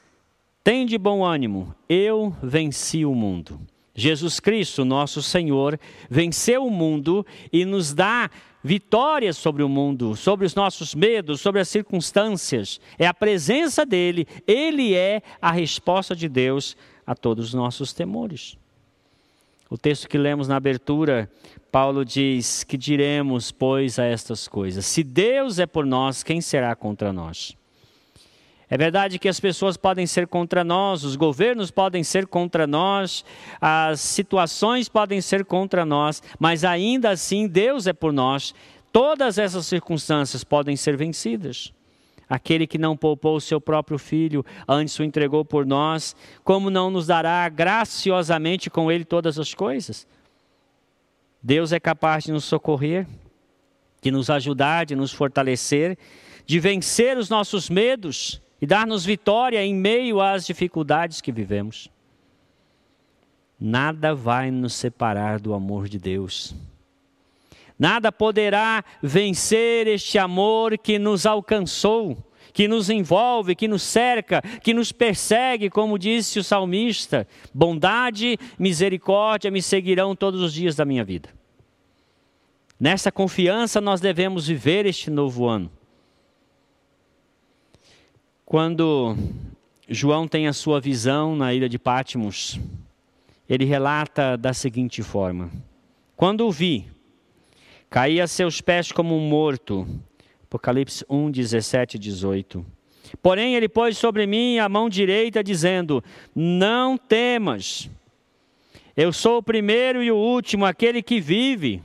tem 0.64 0.86
de 0.86 0.98
bom 0.98 1.26
ânimo, 1.26 1.74
eu 1.88 2.36
venci 2.44 3.04
o 3.04 3.16
mundo. 3.16 3.60
Jesus 4.00 4.40
Cristo, 4.40 4.86
nosso 4.86 5.22
Senhor, 5.22 5.80
venceu 6.10 6.66
o 6.66 6.72
mundo 6.72 7.26
e 7.52 7.66
nos 7.66 7.94
dá 7.94 8.30
vitórias 8.64 9.38
sobre 9.38 9.64
o 9.64 9.70
mundo, 9.70 10.16
sobre 10.16 10.46
os 10.46 10.56
nossos 10.56 10.96
medos, 10.96 11.42
sobre 11.42 11.62
as 11.62 11.70
circunstâncias. 11.70 12.80
É 12.98 13.06
a 13.06 13.14
presença 13.14 13.86
dele, 13.86 14.28
ele 14.48 14.96
é 14.96 15.22
a 15.42 15.52
resposta 15.52 16.16
de 16.16 16.28
Deus 16.28 16.76
a 17.06 17.14
todos 17.14 17.48
os 17.48 17.54
nossos 17.54 17.94
temores. 17.94 18.58
O 19.70 19.78
texto 19.78 20.08
que 20.08 20.18
lemos 20.18 20.48
na 20.48 20.56
abertura, 20.56 21.30
Paulo 21.72 22.04
diz: 22.04 22.64
Que 22.64 22.76
diremos, 22.76 23.52
pois, 23.52 24.00
a 24.00 24.06
estas 24.06 24.48
coisas? 24.48 24.86
Se 24.86 25.04
Deus 25.04 25.60
é 25.60 25.68
por 25.68 25.86
nós, 25.86 26.24
quem 26.24 26.42
será 26.42 26.76
contra 26.76 27.14
nós? 27.14 27.59
É 28.70 28.78
verdade 28.78 29.18
que 29.18 29.28
as 29.28 29.40
pessoas 29.40 29.76
podem 29.78 30.06
ser 30.06 30.28
contra 30.28 30.64
nós, 30.64 31.04
os 31.04 31.16
governos 31.16 31.72
podem 31.72 32.04
ser 32.04 32.28
contra 32.28 32.68
nós, 32.68 33.26
as 33.60 34.00
situações 34.00 34.88
podem 34.88 35.20
ser 35.22 35.44
contra 35.44 35.84
nós, 35.84 36.22
mas 36.38 36.64
ainda 36.64 37.10
assim 37.10 37.48
Deus 37.48 37.88
é 37.88 37.94
por 37.94 38.14
nós. 38.14 38.54
Todas 38.92 39.40
essas 39.40 39.66
circunstâncias 39.66 40.44
podem 40.44 40.76
ser 40.76 40.96
vencidas. 40.96 41.74
Aquele 42.30 42.68
que 42.68 42.78
não 42.78 42.96
poupou 42.96 43.38
o 43.38 43.42
seu 43.42 43.60
próprio 43.60 43.98
filho, 43.98 44.46
antes 44.68 44.98
o 45.00 45.04
entregou 45.04 45.44
por 45.44 45.66
nós, 45.66 46.16
como 46.44 46.70
não 46.70 46.92
nos 46.92 47.08
dará 47.08 47.50
graciosamente 47.50 48.70
com 48.70 48.92
ele 48.92 49.04
todas 49.04 49.40
as 49.40 49.52
coisas? 49.52 50.06
Deus 51.42 51.72
é 51.72 51.80
capaz 51.80 52.26
de 52.26 52.32
nos 52.32 52.44
socorrer, 52.44 53.08
de 54.00 54.12
nos 54.12 54.30
ajudar, 54.30 54.86
de 54.86 54.96
nos 54.96 55.12
fortalecer 55.12 55.98
de 56.50 56.60
vencer 56.60 57.16
os 57.16 57.30
nossos 57.30 57.70
medos 57.70 58.42
e 58.62 58.66
dar-nos 58.66 59.06
vitória 59.06 59.64
em 59.64 59.74
meio 59.74 60.20
às 60.22 60.46
dificuldades 60.46 61.22
que 61.22 61.32
vivemos. 61.32 61.90
Nada 63.60 64.16
vai 64.16 64.52
nos 64.52 64.74
separar 64.74 65.40
do 65.40 65.54
amor 65.54 65.88
de 65.90 65.98
Deus. 65.98 66.56
Nada 67.78 68.12
poderá 68.12 68.84
vencer 69.02 69.88
este 69.88 70.18
amor 70.18 70.78
que 70.78 71.00
nos 71.00 71.26
alcançou, 71.26 72.18
que 72.54 72.68
nos 72.68 72.90
envolve, 72.90 73.56
que 73.56 73.68
nos 73.68 73.84
cerca, 73.84 74.42
que 74.42 74.74
nos 74.74 74.92
persegue, 74.92 75.70
como 75.70 75.98
disse 75.98 76.40
o 76.40 76.44
salmista: 76.44 77.28
bondade, 77.54 78.38
misericórdia 78.58 79.50
me 79.50 79.62
seguirão 79.62 80.16
todos 80.16 80.42
os 80.42 80.54
dias 80.54 80.76
da 80.76 80.84
minha 80.84 81.04
vida. 81.04 81.30
Nessa 82.78 83.12
confiança 83.12 83.82
nós 83.82 84.00
devemos 84.00 84.48
viver 84.48 84.86
este 84.86 85.10
novo 85.10 85.48
ano. 85.48 85.72
Quando 88.50 89.16
João 89.88 90.28
tem 90.28 90.48
a 90.48 90.54
sua 90.54 90.82
visão 90.82 91.36
na 91.36 91.54
ilha 91.54 91.70
de 91.70 91.78
Patmos, 91.78 92.60
ele 93.48 93.64
relata 93.64 94.36
da 94.36 94.54
seguinte 94.54 95.04
forma: 95.04 95.52
Quando 96.16 96.48
o 96.48 96.52
vi, 96.52 96.88
Caí 97.92 98.20
a 98.20 98.26
seus 98.26 98.60
pés 98.60 98.92
como 98.92 99.16
um 99.16 99.30
morto. 99.30 99.88
Apocalipse 100.46 101.06
1, 101.08 101.30
17 101.30 101.98
e 101.98 102.00
18. 102.00 102.66
Porém, 103.22 103.54
ele 103.54 103.70
pôs 103.70 104.00
sobre 104.00 104.26
mim 104.26 104.58
a 104.58 104.68
mão 104.68 104.90
direita, 104.90 105.44
dizendo: 105.44 106.04
Não 106.34 106.98
temas. 106.98 107.88
Eu 108.98 109.14
sou 109.14 109.38
o 109.38 109.44
primeiro 109.44 110.02
e 110.02 110.12
o 110.12 110.18
último, 110.18 110.66
aquele 110.66 111.04
que 111.04 111.22
vive. 111.22 111.84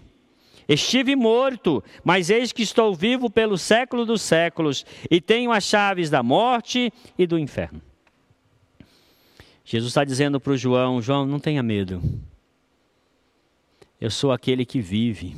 Estive 0.69 1.15
morto, 1.15 1.83
mas 2.03 2.31
eis 2.31 2.53
que 2.53 2.63
estou 2.63 2.95
vivo 2.95 3.29
pelo 3.29 3.59
século 3.59 4.07
dos 4.07 4.23
séculos 4.23 4.85
e 5.11 5.21
tenho 5.21 5.53
as 5.53 5.65
chaves 5.65 6.09
da 6.09 6.23
morte 6.23 6.93
e 7.19 7.27
do 7.27 7.39
inferno. 7.39 7.83
Jesus 9.65 9.91
está 9.91 10.05
dizendo 10.05 10.41
para 10.41 10.53
o 10.53 10.57
João: 10.57 11.01
João, 11.01 11.27
não 11.27 11.39
tenha 11.39 11.63
medo. 11.63 12.03
Eu 14.01 14.11
sou 14.11 14.33
aquele 14.33 14.65
que 14.65 14.81
vive. 14.81 15.35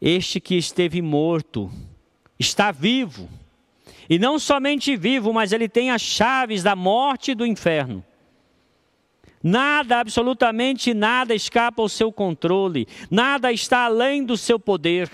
Este 0.00 0.40
que 0.40 0.54
esteve 0.54 1.02
morto 1.02 1.70
está 2.38 2.72
vivo. 2.72 3.28
E 4.08 4.18
não 4.18 4.38
somente 4.38 4.96
vivo, 4.96 5.32
mas 5.32 5.52
ele 5.52 5.68
tem 5.68 5.90
as 5.90 6.00
chaves 6.00 6.62
da 6.62 6.74
morte 6.74 7.32
e 7.32 7.34
do 7.34 7.46
inferno. 7.46 8.04
Nada, 9.42 10.00
absolutamente 10.00 10.92
nada 10.92 11.34
escapa 11.34 11.80
ao 11.80 11.88
seu 11.88 12.12
controle, 12.12 12.86
nada 13.10 13.50
está 13.50 13.84
além 13.86 14.24
do 14.24 14.36
seu 14.36 14.58
poder. 14.58 15.10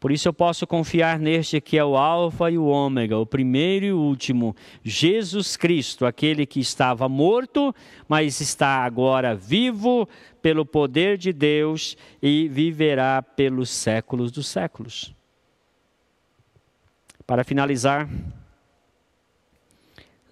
Por 0.00 0.12
isso 0.12 0.28
eu 0.28 0.32
posso 0.32 0.64
confiar 0.66 1.18
neste 1.18 1.60
que 1.60 1.76
é 1.76 1.84
o 1.84 1.96
Alfa 1.96 2.50
e 2.50 2.58
o 2.58 2.66
Ômega, 2.66 3.18
o 3.18 3.26
primeiro 3.26 3.86
e 3.86 3.92
o 3.92 3.98
último, 3.98 4.54
Jesus 4.84 5.56
Cristo, 5.56 6.06
aquele 6.06 6.46
que 6.46 6.60
estava 6.60 7.08
morto, 7.08 7.74
mas 8.08 8.40
está 8.40 8.84
agora 8.84 9.34
vivo 9.34 10.08
pelo 10.40 10.64
poder 10.64 11.18
de 11.18 11.32
Deus 11.32 11.96
e 12.22 12.48
viverá 12.48 13.20
pelos 13.22 13.70
séculos 13.70 14.30
dos 14.30 14.46
séculos. 14.46 15.12
Para 17.26 17.42
finalizar, 17.42 18.08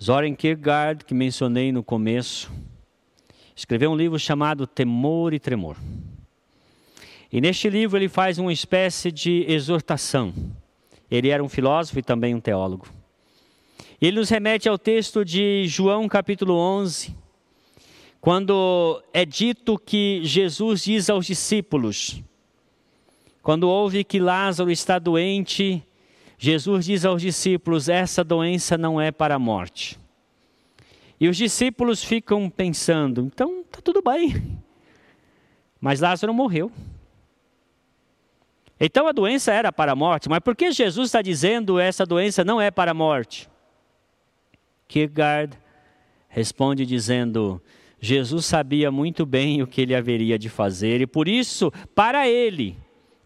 Zoran 0.02 0.34
Kierkegaard, 0.34 1.04
que 1.04 1.14
mencionei 1.14 1.72
no 1.72 1.82
começo, 1.82 2.50
escreveu 3.54 3.90
um 3.90 3.96
livro 3.96 4.18
chamado 4.18 4.66
Temor 4.66 5.32
e 5.32 5.38
Tremor. 5.38 5.76
E 7.32 7.40
neste 7.40 7.70
livro 7.70 7.96
ele 7.98 8.08
faz 8.08 8.38
uma 8.38 8.52
espécie 8.52 9.10
de 9.10 9.44
exortação. 9.48 10.34
Ele 11.10 11.30
era 11.30 11.42
um 11.42 11.48
filósofo 11.48 11.98
e 11.98 12.02
também 12.02 12.34
um 12.34 12.40
teólogo. 12.40 12.86
Ele 14.00 14.18
nos 14.18 14.28
remete 14.28 14.68
ao 14.68 14.78
texto 14.78 15.24
de 15.24 15.66
João 15.66 16.06
capítulo 16.06 16.54
11, 16.54 17.16
quando 18.20 19.02
é 19.14 19.24
dito 19.24 19.78
que 19.78 20.20
Jesus 20.22 20.84
diz 20.84 21.08
aos 21.08 21.24
discípulos, 21.26 22.22
quando 23.42 23.68
ouve 23.68 24.04
que 24.04 24.18
Lázaro 24.18 24.70
está 24.70 24.98
doente, 24.98 25.82
Jesus 26.38 26.84
diz 26.84 27.04
aos 27.04 27.22
discípulos: 27.22 27.88
essa 27.88 28.22
doença 28.22 28.76
não 28.76 29.00
é 29.00 29.10
para 29.10 29.34
a 29.36 29.38
morte. 29.38 29.98
E 31.18 31.28
os 31.28 31.36
discípulos 31.36 32.04
ficam 32.04 32.50
pensando: 32.50 33.22
então 33.22 33.60
está 33.60 33.80
tudo 33.80 34.02
bem. 34.02 34.58
Mas 35.80 36.00
Lázaro 36.00 36.34
morreu. 36.34 36.70
Então 38.78 39.06
a 39.06 39.12
doença 39.12 39.52
era 39.52 39.72
para 39.72 39.92
a 39.92 39.96
morte, 39.96 40.28
mas 40.28 40.40
por 40.40 40.54
que 40.54 40.70
Jesus 40.70 41.08
está 41.08 41.22
dizendo 41.22 41.78
essa 41.78 42.04
doença 42.04 42.44
não 42.44 42.60
é 42.60 42.70
para 42.70 42.90
a 42.90 42.94
morte? 42.94 43.48
Kierkegaard 44.86 45.56
responde 46.28 46.84
dizendo: 46.84 47.62
Jesus 47.98 48.44
sabia 48.44 48.90
muito 48.90 49.24
bem 49.24 49.62
o 49.62 49.66
que 49.66 49.80
ele 49.80 49.94
haveria 49.94 50.38
de 50.38 50.50
fazer 50.50 51.00
e 51.00 51.06
por 51.06 51.26
isso, 51.26 51.72
para 51.94 52.28
ele, 52.28 52.76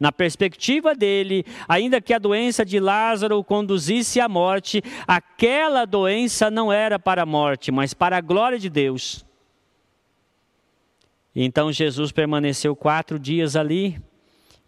na 0.00 0.10
perspectiva 0.10 0.94
dele, 0.94 1.44
ainda 1.68 2.00
que 2.00 2.14
a 2.14 2.18
doença 2.18 2.64
de 2.64 2.80
Lázaro 2.80 3.44
conduzisse 3.44 4.18
à 4.18 4.26
morte, 4.26 4.82
aquela 5.06 5.84
doença 5.84 6.50
não 6.50 6.72
era 6.72 6.98
para 6.98 7.22
a 7.22 7.26
morte, 7.26 7.70
mas 7.70 7.92
para 7.92 8.16
a 8.16 8.20
glória 8.22 8.58
de 8.58 8.70
Deus. 8.70 9.26
Então 11.36 11.70
Jesus 11.70 12.10
permaneceu 12.10 12.74
quatro 12.74 13.18
dias 13.18 13.54
ali, 13.54 14.00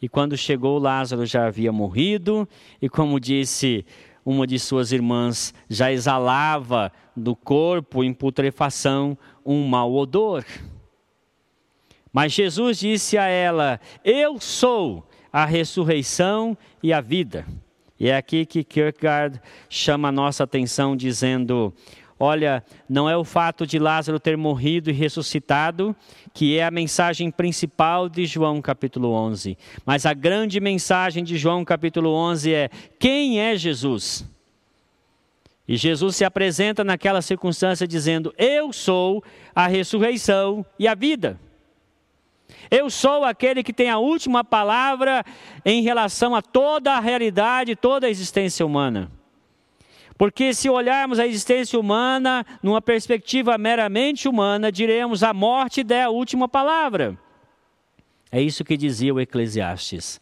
e 0.03 0.09
quando 0.09 0.37
chegou, 0.37 0.79
Lázaro 0.79 1.25
já 1.25 1.47
havia 1.47 1.73
morrido, 1.73 2.47
e 2.81 2.89
como 2.89 3.19
disse 3.19 3.87
uma 4.25 4.47
de 4.47 4.59
suas 4.59 4.93
irmãs, 4.93 5.55
já 5.69 5.91
exalava 5.91 6.93
do 7.17 7.35
corpo 7.35 8.05
em 8.05 8.13
putrefação 8.13 9.17
um 9.45 9.67
mau 9.67 9.95
odor. 9.95 10.45
Mas 12.13 12.33
Jesus 12.33 12.79
disse 12.79 13.17
a 13.17 13.27
ela: 13.27 13.81
Eu 14.05 14.39
sou 14.39 15.07
a 15.33 15.45
ressurreição 15.45 16.57
e 16.83 16.93
a 16.93 17.01
vida. 17.01 17.47
E 17.99 18.09
é 18.09 18.17
aqui 18.17 18.45
que 18.45 18.65
Kierkegaard 18.65 19.41
chama 19.69 20.09
a 20.09 20.13
nossa 20.13 20.45
atenção, 20.45 20.97
dizendo: 20.97 21.73
Olha, 22.19 22.65
não 22.89 23.09
é 23.09 23.17
o 23.17 23.25
fato 23.25 23.67
de 23.67 23.79
Lázaro 23.79 24.21
ter 24.21 24.37
morrido 24.37 24.91
e 24.91 24.93
ressuscitado 24.93 25.95
que 26.33 26.57
é 26.59 26.65
a 26.65 26.71
mensagem 26.71 27.31
principal 27.31 28.09
de 28.09 28.27
João 28.27 28.63
capítulo 28.63 29.11
11. 29.13 29.57
Mas 29.85 30.07
a 30.07 30.15
grande 30.15 30.61
mensagem 30.61 31.25
de 31.25 31.37
João 31.37 31.65
capítulo 31.65 32.11
11 32.11 32.53
é: 32.53 32.71
quem 32.99 33.41
é 33.41 33.57
Jesus? 33.57 34.25
E 35.67 35.77
Jesus 35.77 36.17
se 36.17 36.25
apresenta 36.25 36.83
naquela 36.83 37.23
circunstância 37.23 37.87
dizendo: 37.87 38.35
Eu 38.37 38.73
sou 38.73 39.23
a 39.55 39.67
ressurreição 39.67 40.65
e 40.79 40.89
a 40.89 40.95
vida. 40.95 41.39
Eu 42.71 42.89
sou 42.91 43.25
aquele 43.25 43.63
que 43.63 43.73
tem 43.73 43.91
a 43.91 43.99
última 43.99 44.43
palavra 44.43 45.25
em 45.65 45.83
relação 45.83 46.35
a 46.35 46.43
toda 46.43 46.93
a 46.95 47.01
realidade, 47.01 47.77
toda 47.77 48.07
a 48.07 48.11
existência 48.11 48.65
humana. 48.65 49.11
Porque 50.17 50.55
se 50.55 50.71
olharmos 50.71 51.19
a 51.19 51.27
existência 51.27 51.79
humana 51.79 52.47
numa 52.63 52.81
perspectiva 52.81 53.59
meramente 53.59 54.29
humana, 54.29 54.71
diremos 54.71 55.23
a 55.23 55.35
morte 55.35 55.85
é 55.91 56.03
a 56.05 56.11
última 56.11 56.49
palavra. 56.49 57.19
É 58.31 58.41
isso 58.41 58.65
que 58.65 58.77
dizia 58.77 59.13
o 59.13 59.21
Eclesiastes. 59.21 60.21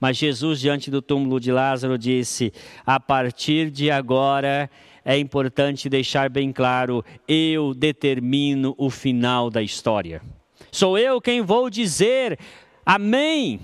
Mas 0.00 0.16
Jesus, 0.16 0.60
diante 0.60 0.90
do 0.90 1.02
túmulo 1.02 1.38
de 1.38 1.52
Lázaro, 1.52 1.98
disse: 1.98 2.52
A 2.86 2.98
partir 2.98 3.70
de 3.70 3.90
agora 3.90 4.70
é 5.04 5.18
importante 5.18 5.88
deixar 5.88 6.30
bem 6.30 6.52
claro: 6.52 7.04
eu 7.28 7.74
determino 7.74 8.74
o 8.78 8.88
final 8.88 9.50
da 9.50 9.62
história. 9.62 10.22
Sou 10.72 10.98
eu 10.98 11.20
quem 11.20 11.40
vou 11.42 11.68
dizer 11.70 12.38
amém. 12.84 13.60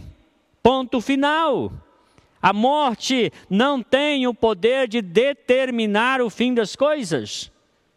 Ponto 0.63 1.01
final. 1.01 1.73
A 2.41 2.53
morte 2.53 3.33
não 3.49 3.83
tem 3.83 4.27
o 4.27 4.35
poder 4.35 4.87
de 4.89 5.01
determinar 5.03 6.21
o 6.21 6.31
fim 6.31 6.55
das 6.55 6.77
coisas. 6.77 7.51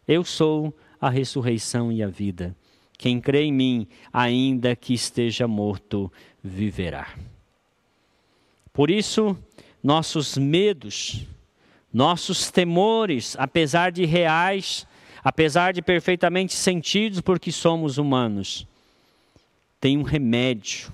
Eu 0.08 0.24
sou 0.24 0.74
a 1.00 1.10
ressurreição 1.10 1.92
e 1.92 2.02
a 2.02 2.08
vida. 2.08 2.56
Quem 2.98 3.22
crê 3.22 3.44
em 3.44 3.54
mim, 3.54 3.88
ainda 4.12 4.76
que 4.76 4.94
esteja 4.94 5.48
morto, 5.48 6.12
viverá. 6.44 7.14
Por 8.74 8.90
isso, 8.90 9.38
nossos 9.84 10.38
medos, 10.38 11.26
nossos 11.94 12.52
temores, 12.52 13.36
apesar 13.40 13.92
de 13.92 14.06
reais, 14.06 14.86
apesar 15.24 15.74
de 15.74 15.82
perfeitamente 15.82 16.54
sentidos, 16.54 17.22
porque 17.22 17.52
somos 17.52 17.98
humanos, 17.98 18.68
têm 19.80 19.98
um 19.98 20.04
remédio, 20.04 20.92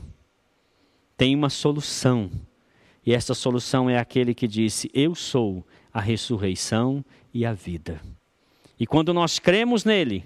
têm 1.18 1.36
uma 1.36 1.50
solução 1.50 2.30
e 3.06 3.14
essa 3.14 3.34
solução 3.36 3.90
é 3.90 4.00
aquele 4.00 4.34
que 4.34 4.48
disse: 4.48 4.90
Eu 4.94 5.14
sou 5.14 5.66
a 5.94 6.02
ressurreição 6.02 7.06
e 7.34 7.46
a 7.46 7.54
vida. 7.54 8.02
E 8.80 8.88
quando 8.88 9.14
nós 9.14 9.38
cremos 9.38 9.86
nele, 9.86 10.26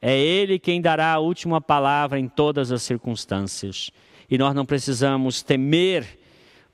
é 0.00 0.16
ele 0.16 0.58
quem 0.58 0.80
dará 0.80 1.14
a 1.14 1.18
última 1.18 1.60
palavra 1.60 2.20
em 2.20 2.28
todas 2.28 2.70
as 2.70 2.82
circunstâncias. 2.82 3.90
E 4.30 4.36
nós 4.36 4.54
não 4.54 4.66
precisamos 4.66 5.42
temer 5.42 6.18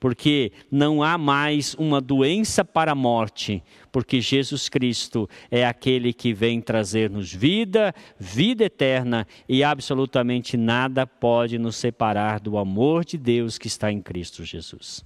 porque 0.02 0.50
não 0.68 1.00
há 1.00 1.16
mais 1.16 1.74
uma 1.74 2.00
doença 2.00 2.64
para 2.64 2.90
a 2.90 2.94
morte, 2.94 3.62
porque 3.92 4.20
Jesus 4.20 4.68
Cristo 4.68 5.30
é 5.48 5.64
aquele 5.64 6.12
que 6.12 6.34
vem 6.34 6.60
trazer-nos 6.60 7.32
vida, 7.32 7.94
vida 8.18 8.64
eterna 8.64 9.28
e 9.48 9.62
absolutamente 9.62 10.56
nada 10.56 11.06
pode 11.06 11.56
nos 11.56 11.76
separar 11.76 12.40
do 12.40 12.58
amor 12.58 13.04
de 13.04 13.16
Deus 13.16 13.58
que 13.58 13.68
está 13.68 13.92
em 13.92 14.02
Cristo 14.02 14.44
Jesus. 14.44 15.04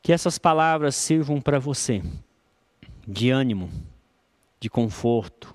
Que 0.00 0.12
essas 0.12 0.38
palavras 0.38 0.94
sirvam 0.94 1.40
para 1.40 1.58
você 1.58 2.04
de 3.04 3.30
ânimo, 3.30 3.68
de 4.60 4.70
conforto. 4.70 5.52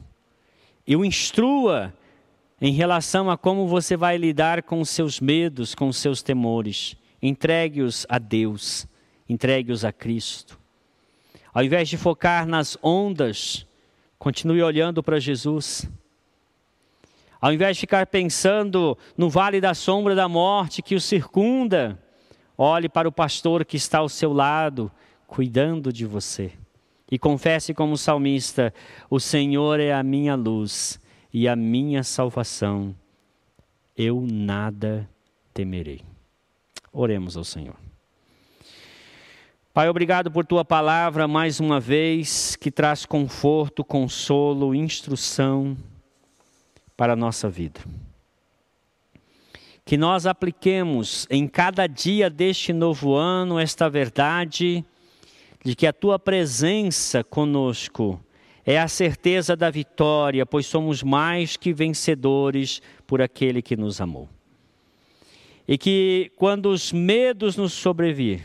Eu 0.86 1.06
instrua 1.06 1.94
em 2.60 2.74
relação 2.74 3.32
a 3.32 3.38
como 3.38 3.70
você 3.70 3.96
vai 3.96 4.18
lidar 4.18 4.64
com 4.64 4.82
os 4.82 4.90
seus 4.90 5.22
medos, 5.22 5.74
com 5.74 5.88
os 5.88 5.96
seus 5.96 6.22
temores. 6.22 6.98
Entregue-os 7.22 8.06
a 8.10 8.20
Deus, 8.20 8.88
entregue-os 9.28 9.84
a 9.84 9.92
Cristo. 9.92 10.60
Ao 11.54 11.64
invés 11.64 11.90
de 11.90 11.98
focar 11.98 12.46
nas 12.46 12.78
ondas, 12.84 13.66
continue 14.20 14.62
olhando 14.62 15.02
para 15.02 15.20
Jesus. 15.20 15.90
Ao 17.42 17.52
invés 17.52 17.78
de 17.78 17.82
ficar 17.82 18.06
pensando 18.08 18.98
no 19.18 19.30
vale 19.30 19.60
da 19.60 19.74
sombra 19.74 20.14
da 20.14 20.28
morte 20.28 20.82
que 20.82 20.96
o 20.96 21.02
circunda, 21.02 21.98
olhe 22.58 22.90
para 22.90 23.08
o 23.08 23.12
pastor 23.12 23.66
que 23.66 23.78
está 23.78 24.00
ao 24.00 24.10
seu 24.10 24.34
lado, 24.34 24.92
cuidando 25.26 25.92
de 25.92 26.06
você. 26.06 26.52
E 27.10 27.18
confesse 27.18 27.74
como 27.74 27.98
salmista: 27.98 28.74
O 29.10 29.20
Senhor 29.20 29.80
é 29.80 29.94
a 29.94 30.04
minha 30.04 30.36
luz 30.36 31.00
e 31.34 31.48
a 31.48 31.56
minha 31.56 32.04
salvação, 32.04 32.96
eu 33.96 34.22
nada 34.22 35.10
temerei. 35.54 36.17
Oremos 37.00 37.38
ao 37.38 37.44
Senhor. 37.44 37.76
Pai, 39.72 39.88
obrigado 39.88 40.32
por 40.32 40.44
tua 40.44 40.66
palavra 40.66 41.28
mais 41.28 41.60
uma 41.60 41.80
vez, 41.80 42.56
que 42.56 42.72
traz 42.72 43.06
conforto, 43.06 43.84
consolo, 43.84 44.74
instrução 44.74 45.78
para 46.98 47.14
a 47.14 47.16
nossa 47.16 47.48
vida. 47.48 47.80
Que 49.86 49.96
nós 49.96 50.26
apliquemos 50.26 51.28
em 51.30 51.48
cada 51.48 51.86
dia 51.86 52.32
deste 52.32 52.74
novo 52.74 53.14
ano 53.14 53.60
esta 53.60 53.88
verdade 53.88 54.84
de 55.64 55.76
que 55.76 55.86
a 55.86 55.94
tua 55.94 56.18
presença 56.18 57.24
conosco 57.24 58.20
é 58.66 58.80
a 58.80 58.88
certeza 58.88 59.56
da 59.56 59.70
vitória, 59.70 60.48
pois 60.48 60.66
somos 60.66 61.04
mais 61.04 61.56
que 61.56 61.72
vencedores 61.72 62.82
por 63.06 63.22
aquele 63.22 63.62
que 63.62 63.78
nos 63.78 64.02
amou. 64.02 64.28
E 65.68 65.78
que 65.78 66.32
quando 66.36 66.68
os 66.68 66.92
medos 66.92 67.58
nos 67.58 67.74
sobrevir, 67.74 68.42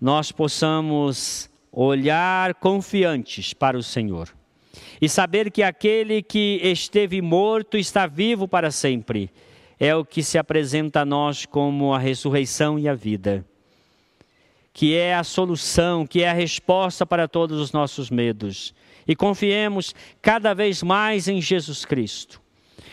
nós 0.00 0.32
possamos 0.32 1.50
olhar 1.70 2.54
confiantes 2.54 3.52
para 3.52 3.76
o 3.76 3.82
Senhor 3.82 4.28
e 5.00 5.08
saber 5.08 5.50
que 5.50 5.62
aquele 5.62 6.22
que 6.22 6.60
esteve 6.62 7.20
morto 7.20 7.76
está 7.76 8.06
vivo 8.06 8.48
para 8.48 8.70
sempre. 8.70 9.30
É 9.78 9.94
o 9.96 10.04
que 10.04 10.22
se 10.22 10.38
apresenta 10.38 11.00
a 11.00 11.04
nós 11.04 11.44
como 11.44 11.92
a 11.92 11.98
ressurreição 11.98 12.78
e 12.78 12.88
a 12.88 12.94
vida, 12.94 13.44
que 14.72 14.94
é 14.94 15.14
a 15.14 15.24
solução, 15.24 16.06
que 16.06 16.22
é 16.22 16.30
a 16.30 16.34
resposta 16.34 17.04
para 17.04 17.26
todos 17.26 17.60
os 17.60 17.72
nossos 17.72 18.08
medos 18.08 18.72
e 19.06 19.16
confiemos 19.16 19.94
cada 20.20 20.54
vez 20.54 20.82
mais 20.82 21.28
em 21.28 21.40
Jesus 21.40 21.84
Cristo. 21.84 22.41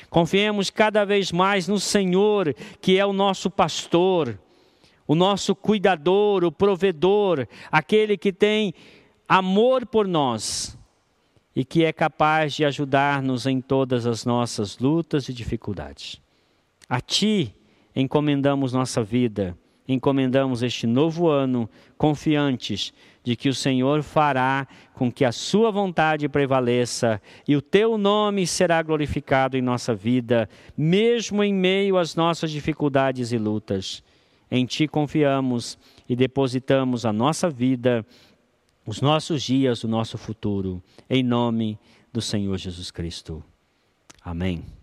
Confiemos 0.10 0.70
cada 0.70 1.06
vez 1.06 1.32
mais 1.32 1.68
no 1.68 1.80
Senhor, 1.80 2.54
que 2.82 2.98
é 2.98 3.06
o 3.06 3.14
nosso 3.14 3.50
pastor, 3.50 4.40
o 5.08 5.16
nosso 5.16 5.56
cuidador, 5.56 6.44
o 6.44 6.52
provedor, 6.52 7.48
aquele 7.72 8.18
que 8.18 8.32
tem 8.32 8.74
amor 9.28 9.86
por 9.86 10.08
nós 10.08 10.78
e 11.56 11.66
que 11.66 11.84
é 11.84 11.92
capaz 11.92 12.54
de 12.54 12.64
ajudar-nos 12.64 13.46
em 13.46 13.60
todas 13.60 14.06
as 14.06 14.26
nossas 14.26 14.78
lutas 14.78 15.28
e 15.28 15.34
dificuldades. 15.34 16.22
A 16.88 17.02
Ti 17.02 17.56
encomendamos 17.96 18.72
nossa 18.72 19.04
vida, 19.04 19.58
encomendamos 19.88 20.62
este 20.64 20.86
novo 20.86 21.28
ano, 21.28 21.70
confiantes 21.98 22.94
de 23.24 23.36
que 23.36 23.50
o 23.50 23.54
Senhor 23.54 24.02
fará 24.02 24.68
com 24.94 25.12
que 25.12 25.26
a 25.26 25.32
sua 25.32 25.72
vontade 25.72 26.28
prevaleça 26.28 27.22
e 27.48 27.56
o 27.56 27.62
teu 27.62 27.98
nome 27.98 28.48
será 28.48 28.82
glorificado 28.82 29.58
em 29.58 29.62
nossa 29.62 29.94
vida, 29.94 30.50
mesmo 30.78 31.44
em 31.44 31.54
meio 31.54 31.98
às 31.98 32.16
nossas 32.16 32.52
dificuldades 32.52 33.32
e 33.32 33.38
lutas. 33.38 34.04
Em 34.50 34.66
ti 34.66 34.88
confiamos 34.88 35.78
e 36.08 36.16
depositamos 36.16 37.06
a 37.06 37.14
nossa 37.14 37.50
vida, 37.50 38.06
os 38.86 39.02
nossos 39.02 39.44
dias, 39.44 39.84
o 39.84 39.88
nosso 39.88 40.18
futuro, 40.18 40.82
em 41.10 41.22
nome 41.22 41.78
do 42.12 42.22
Senhor 42.22 42.58
Jesus 42.58 42.90
Cristo. 42.90 43.44
Amém. 44.24 44.79